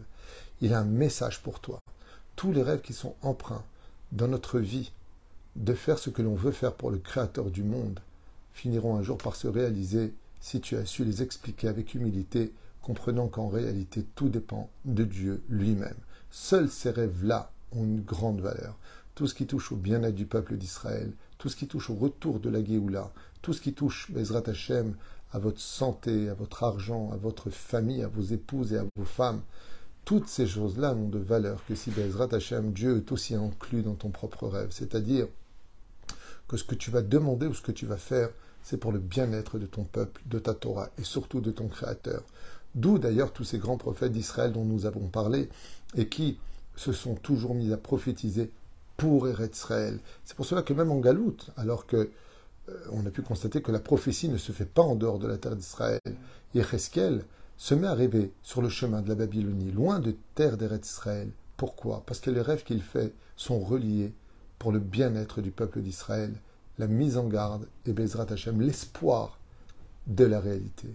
Il 0.60 0.72
a 0.72 0.80
un 0.80 0.84
message 0.84 1.42
pour 1.42 1.60
toi. 1.60 1.80
Tous 2.36 2.52
les 2.52 2.62
rêves 2.62 2.80
qui 2.80 2.92
sont 2.92 3.16
empreints 3.22 3.64
dans 4.12 4.28
notre 4.28 4.58
vie 4.58 4.92
de 5.56 5.74
faire 5.74 5.98
ce 5.98 6.10
que 6.10 6.22
l'on 6.22 6.34
veut 6.34 6.52
faire 6.52 6.74
pour 6.74 6.90
le 6.90 6.98
Créateur 6.98 7.50
du 7.50 7.62
monde 7.62 8.00
finiront 8.52 8.96
un 8.96 9.02
jour 9.02 9.18
par 9.18 9.34
se 9.36 9.48
réaliser 9.48 10.14
si 10.40 10.60
tu 10.60 10.76
as 10.76 10.84
su 10.84 11.04
les 11.04 11.22
expliquer 11.22 11.68
avec 11.68 11.94
humilité, 11.94 12.52
comprenant 12.82 13.28
qu'en 13.28 13.48
réalité 13.48 14.04
tout 14.14 14.28
dépend 14.28 14.68
de 14.84 15.04
Dieu 15.04 15.42
lui-même. 15.48 15.96
Seuls 16.30 16.68
ces 16.68 16.90
rêves-là 16.90 17.50
ont 17.72 17.84
une 17.84 18.02
grande 18.02 18.40
valeur. 18.40 18.76
Tout 19.14 19.26
ce 19.26 19.34
qui 19.34 19.46
touche 19.46 19.72
au 19.72 19.76
bien-être 19.76 20.14
du 20.14 20.26
peuple 20.26 20.56
d'Israël, 20.56 21.12
tout 21.38 21.48
ce 21.48 21.56
qui 21.56 21.66
touche 21.66 21.90
au 21.90 21.94
retour 21.94 22.40
de 22.40 22.50
la 22.50 22.64
Géoula, 22.64 23.12
tout 23.40 23.52
ce 23.52 23.60
qui 23.60 23.72
touche, 23.72 24.10
Bezrat 24.10 24.48
Hashem, 24.48 24.94
à 25.32 25.38
votre 25.38 25.60
santé, 25.60 26.28
à 26.28 26.34
votre 26.34 26.64
argent, 26.64 27.10
à 27.12 27.16
votre 27.16 27.50
famille, 27.50 28.02
à 28.02 28.08
vos 28.08 28.22
épouses 28.22 28.72
et 28.72 28.78
à 28.78 28.84
vos 28.96 29.04
femmes, 29.04 29.42
toutes 30.04 30.28
ces 30.28 30.46
choses-là 30.46 30.94
n'ont 30.94 31.08
de 31.08 31.18
valeur 31.18 31.64
que 31.66 31.74
si 31.74 31.90
Bezrat 31.90 32.28
Hashem, 32.32 32.72
Dieu 32.72 32.96
est 32.98 33.12
aussi 33.12 33.34
inclus 33.34 33.82
dans 33.82 33.94
ton 33.94 34.10
propre 34.10 34.48
rêve. 34.48 34.68
C'est-à-dire 34.70 35.26
que 36.48 36.56
ce 36.56 36.64
que 36.64 36.74
tu 36.74 36.90
vas 36.90 37.02
demander 37.02 37.46
ou 37.46 37.54
ce 37.54 37.62
que 37.62 37.72
tu 37.72 37.86
vas 37.86 37.96
faire, 37.96 38.30
c'est 38.62 38.76
pour 38.76 38.92
le 38.92 38.98
bien-être 38.98 39.58
de 39.58 39.66
ton 39.66 39.84
peuple, 39.84 40.20
de 40.26 40.38
ta 40.38 40.54
Torah 40.54 40.90
et 40.98 41.04
surtout 41.04 41.40
de 41.40 41.50
ton 41.50 41.68
Créateur. 41.68 42.22
D'où 42.74 42.98
d'ailleurs 42.98 43.32
tous 43.32 43.44
ces 43.44 43.58
grands 43.58 43.76
prophètes 43.76 44.12
d'Israël 44.12 44.52
dont 44.52 44.64
nous 44.64 44.86
avons 44.86 45.08
parlé 45.08 45.48
et 45.96 46.08
qui 46.08 46.38
se 46.76 46.92
sont 46.92 47.14
toujours 47.14 47.54
mis 47.54 47.72
à 47.72 47.76
prophétiser 47.76 48.50
pour 48.96 49.28
Israël. 49.28 49.98
C'est 50.24 50.36
pour 50.36 50.46
cela 50.46 50.62
que 50.62 50.72
même 50.72 50.90
en 50.90 51.00
Galoute, 51.00 51.50
alors 51.56 51.86
que 51.86 52.10
euh, 52.68 52.74
on 52.92 53.04
a 53.04 53.10
pu 53.10 53.22
constater 53.22 53.60
que 53.60 53.72
la 53.72 53.80
prophétie 53.80 54.28
ne 54.28 54.38
se 54.38 54.52
fait 54.52 54.64
pas 54.66 54.82
en 54.82 54.94
dehors 54.94 55.18
de 55.18 55.26
la 55.26 55.38
terre 55.38 55.56
d'Israël, 55.56 56.00
Yecheskel, 56.54 57.24
se 57.62 57.76
met 57.76 57.86
à 57.86 57.94
rêver 57.94 58.32
sur 58.42 58.60
le 58.60 58.68
chemin 58.68 59.02
de 59.02 59.08
la 59.08 59.14
Babylonie, 59.14 59.70
loin 59.70 60.00
de 60.00 60.16
terre 60.34 60.56
d'Eretz 60.56 60.84
Israël. 60.84 61.30
Pourquoi? 61.56 62.02
Parce 62.04 62.18
que 62.18 62.32
les 62.32 62.40
rêves 62.40 62.64
qu'il 62.64 62.82
fait 62.82 63.14
sont 63.36 63.60
reliés 63.60 64.12
pour 64.58 64.72
le 64.72 64.80
bien-être 64.80 65.40
du 65.40 65.52
peuple 65.52 65.80
d'Israël, 65.80 66.34
la 66.78 66.88
mise 66.88 67.16
en 67.16 67.28
garde 67.28 67.68
et 67.86 67.92
Bezrat 67.92 68.26
Hashem, 68.32 68.60
l'espoir 68.60 69.38
de 70.08 70.24
la 70.24 70.40
réalité. 70.40 70.88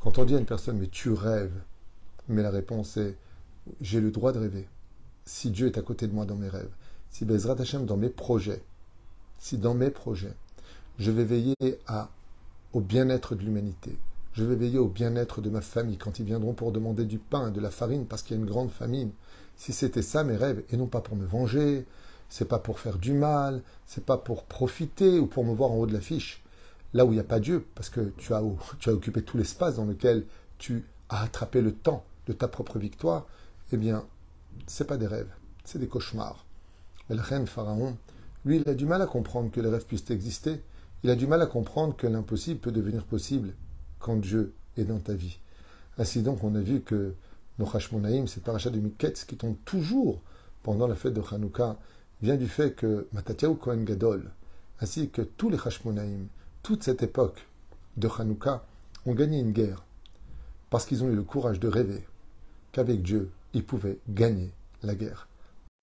Quand 0.00 0.16
on 0.16 0.24
dit 0.24 0.34
à 0.34 0.38
une 0.38 0.46
personne, 0.46 0.78
mais 0.78 0.86
tu 0.86 1.12
rêves, 1.12 1.52
mais 2.26 2.42
la 2.42 2.50
réponse 2.50 2.96
est, 2.96 3.14
j'ai 3.82 4.00
le 4.00 4.10
droit 4.10 4.32
de 4.32 4.38
rêver. 4.38 4.66
Si 5.26 5.50
Dieu 5.50 5.66
est 5.66 5.76
à 5.76 5.82
côté 5.82 6.06
de 6.06 6.14
moi 6.14 6.24
dans 6.24 6.36
mes 6.36 6.48
rêves, 6.48 6.72
si 7.10 7.26
Bezrat 7.26 7.60
Hashem 7.60 7.84
dans 7.84 7.98
mes 7.98 8.08
projets, 8.08 8.62
si 9.38 9.58
dans 9.58 9.74
mes 9.74 9.90
projets, 9.90 10.34
je 10.98 11.10
vais 11.10 11.24
veiller 11.24 11.54
à, 11.86 12.08
au 12.72 12.80
bien-être 12.80 13.34
de 13.34 13.42
l'humanité, 13.42 13.98
je 14.38 14.44
vais 14.44 14.54
veiller 14.54 14.78
au 14.78 14.86
bien-être 14.86 15.40
de 15.40 15.50
ma 15.50 15.60
famille 15.60 15.96
quand 15.96 16.20
ils 16.20 16.24
viendront 16.24 16.52
pour 16.52 16.70
demander 16.70 17.04
du 17.04 17.18
pain, 17.18 17.50
de 17.50 17.60
la 17.60 17.72
farine, 17.72 18.06
parce 18.06 18.22
qu'il 18.22 18.36
y 18.36 18.38
a 18.38 18.42
une 18.42 18.48
grande 18.48 18.70
famine. 18.70 19.10
Si 19.56 19.72
c'était 19.72 20.00
ça 20.00 20.22
mes 20.22 20.36
rêves, 20.36 20.62
et 20.70 20.76
non 20.76 20.86
pas 20.86 21.00
pour 21.00 21.16
me 21.16 21.26
venger, 21.26 21.84
c'est 22.28 22.46
pas 22.46 22.60
pour 22.60 22.78
faire 22.78 22.98
du 22.98 23.14
mal, 23.14 23.62
c'est 23.84 24.04
pas 24.04 24.16
pour 24.16 24.44
profiter 24.44 25.18
ou 25.18 25.26
pour 25.26 25.44
me 25.44 25.52
voir 25.52 25.72
en 25.72 25.78
haut 25.78 25.86
de 25.86 25.92
l'affiche, 25.92 26.44
là 26.94 27.04
où 27.04 27.10
il 27.10 27.14
n'y 27.14 27.20
a 27.20 27.24
pas 27.24 27.40
Dieu, 27.40 27.66
parce 27.74 27.90
que 27.90 28.12
tu 28.16 28.32
as, 28.32 28.40
tu 28.78 28.90
as 28.90 28.92
occupé 28.92 29.22
tout 29.22 29.36
l'espace 29.36 29.74
dans 29.74 29.86
lequel 29.86 30.24
tu 30.58 30.84
as 31.08 31.22
attrapé 31.24 31.60
le 31.60 31.72
temps 31.72 32.04
de 32.28 32.32
ta 32.32 32.46
propre 32.46 32.78
victoire, 32.78 33.26
eh 33.72 33.76
bien, 33.76 34.06
c'est 34.68 34.86
pas 34.86 34.98
des 34.98 35.08
rêves, 35.08 35.32
c'est 35.64 35.80
des 35.80 35.88
cauchemars. 35.88 36.46
Mais 37.10 37.16
le 37.16 37.22
reine 37.22 37.48
Pharaon, 37.48 37.96
lui, 38.44 38.58
il 38.58 38.68
a 38.68 38.74
du 38.74 38.86
mal 38.86 39.02
à 39.02 39.06
comprendre 39.06 39.50
que 39.50 39.60
les 39.60 39.68
rêves 39.68 39.86
puissent 39.86 40.10
exister. 40.10 40.62
Il 41.02 41.10
a 41.10 41.16
du 41.16 41.26
mal 41.26 41.42
à 41.42 41.46
comprendre 41.46 41.96
que 41.96 42.06
l'impossible 42.06 42.60
peut 42.60 42.70
devenir 42.70 43.02
possible 43.02 43.52
quand 43.98 44.16
Dieu 44.16 44.54
est 44.76 44.84
dans 44.84 44.98
ta 44.98 45.14
vie. 45.14 45.38
Ainsi 45.98 46.22
donc, 46.22 46.44
on 46.44 46.54
a 46.54 46.60
vu 46.60 46.80
que 46.80 47.14
nos 47.58 47.66
Hashmonaïm, 47.66 48.26
cette 48.26 48.44
paracha 48.44 48.70
de 48.70 48.78
Miketz, 48.78 49.24
qui 49.24 49.36
tombe 49.36 49.56
toujours 49.64 50.20
pendant 50.62 50.86
la 50.86 50.94
fête 50.94 51.14
de 51.14 51.22
Hanouka, 51.30 51.76
vient 52.22 52.36
du 52.36 52.48
fait 52.48 52.74
que 52.74 53.06
Matatiaou 53.12 53.54
Kohen 53.54 53.84
Gadol, 53.84 54.30
ainsi 54.80 55.10
que 55.10 55.22
tous 55.22 55.50
les 55.50 55.58
Hashmonaïm, 55.58 56.28
toute 56.62 56.82
cette 56.84 57.02
époque 57.02 57.46
de 57.96 58.08
Hanouka, 58.08 58.64
ont 59.06 59.14
gagné 59.14 59.40
une 59.40 59.52
guerre, 59.52 59.84
parce 60.70 60.84
qu'ils 60.86 61.02
ont 61.02 61.08
eu 61.08 61.16
le 61.16 61.22
courage 61.22 61.60
de 61.60 61.68
rêver 61.68 62.04
qu'avec 62.72 63.02
Dieu, 63.02 63.30
ils 63.54 63.64
pouvaient 63.64 63.98
gagner 64.08 64.52
la 64.82 64.94
guerre. 64.94 65.28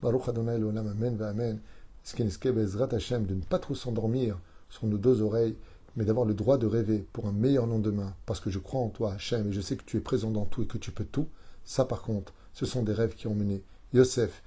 Baruch 0.01 0.27
Adonai 0.27 0.61
Olam, 0.61 0.87
Amen, 0.87 1.21
Amen. 1.21 1.59
Ce 2.03 2.13
qui 2.15 2.21
Hashem, 2.21 3.25
de 3.25 3.33
ne 3.33 3.41
pas 3.41 3.59
trop 3.59 3.73
s'endormir 3.73 4.37
sur 4.69 4.85
nos 4.85 4.97
deux 4.97 5.21
oreilles, 5.21 5.55
mais 5.95 6.05
d'avoir 6.05 6.25
le 6.25 6.33
droit 6.33 6.57
de 6.57 6.67
rêver 6.67 7.05
pour 7.13 7.27
un 7.27 7.31
meilleur 7.31 7.67
lendemain, 7.67 8.13
parce 8.25 8.39
que 8.39 8.49
je 8.49 8.59
crois 8.59 8.81
en 8.81 8.89
toi, 8.89 9.13
Hachem, 9.13 9.49
et 9.49 9.53
je 9.53 9.61
sais 9.61 9.77
que 9.77 9.83
tu 9.85 9.97
es 9.97 10.01
présent 10.01 10.31
dans 10.31 10.45
tout 10.45 10.63
et 10.63 10.67
que 10.67 10.77
tu 10.77 10.91
peux 10.91 11.05
tout, 11.05 11.27
ça 11.63 11.85
par 11.85 12.01
contre, 12.01 12.33
ce 12.53 12.65
sont 12.65 12.83
des 12.83 12.93
rêves 12.93 13.15
qui 13.15 13.27
ont 13.27 13.35
mené 13.35 13.63
Yosef 13.93 14.43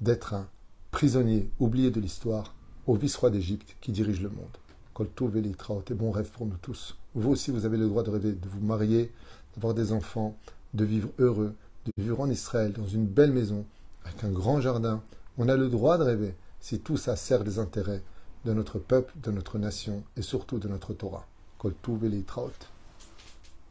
d'être 0.00 0.34
un 0.34 0.48
prisonnier 0.90 1.50
oublié 1.58 1.90
de 1.90 2.00
l'histoire 2.00 2.54
au 2.86 2.94
vice-roi 2.94 3.30
d'Égypte 3.30 3.76
qui 3.80 3.92
dirige 3.92 4.22
le 4.22 4.30
monde. 4.30 4.56
Koltou 4.94 5.28
Velitraot, 5.28 5.84
et 5.90 5.94
bon 5.94 6.10
rêve 6.10 6.30
pour 6.30 6.46
nous 6.46 6.56
tous. 6.60 6.96
Vous 7.14 7.30
aussi, 7.30 7.50
vous 7.50 7.66
avez 7.66 7.76
le 7.76 7.88
droit 7.88 8.02
de 8.02 8.10
rêver, 8.10 8.32
de 8.32 8.48
vous 8.48 8.64
marier, 8.64 9.12
d'avoir 9.54 9.74
des 9.74 9.92
enfants, 9.92 10.36
de 10.74 10.84
vivre 10.84 11.10
heureux, 11.18 11.54
de 11.84 11.92
vivre 12.02 12.20
en 12.20 12.28
Israël, 12.28 12.72
dans 12.72 12.86
une 12.86 13.06
belle 13.06 13.32
maison, 13.32 13.64
avec 14.04 14.24
un 14.24 14.30
grand 14.30 14.60
jardin. 14.60 15.02
On 15.36 15.48
a 15.48 15.56
le 15.56 15.68
droit 15.68 15.98
de 15.98 16.04
rêver 16.04 16.34
si 16.60 16.80
tout 16.80 16.96
ça 16.96 17.16
sert 17.16 17.44
les 17.44 17.58
intérêts 17.58 18.02
de 18.48 18.54
notre 18.54 18.78
peuple, 18.78 19.12
de 19.22 19.30
notre 19.30 19.58
nation 19.58 20.02
et 20.16 20.22
surtout 20.22 20.58
de 20.58 20.68
notre 20.68 20.94
Torah. 20.94 21.26
Kol 21.58 21.74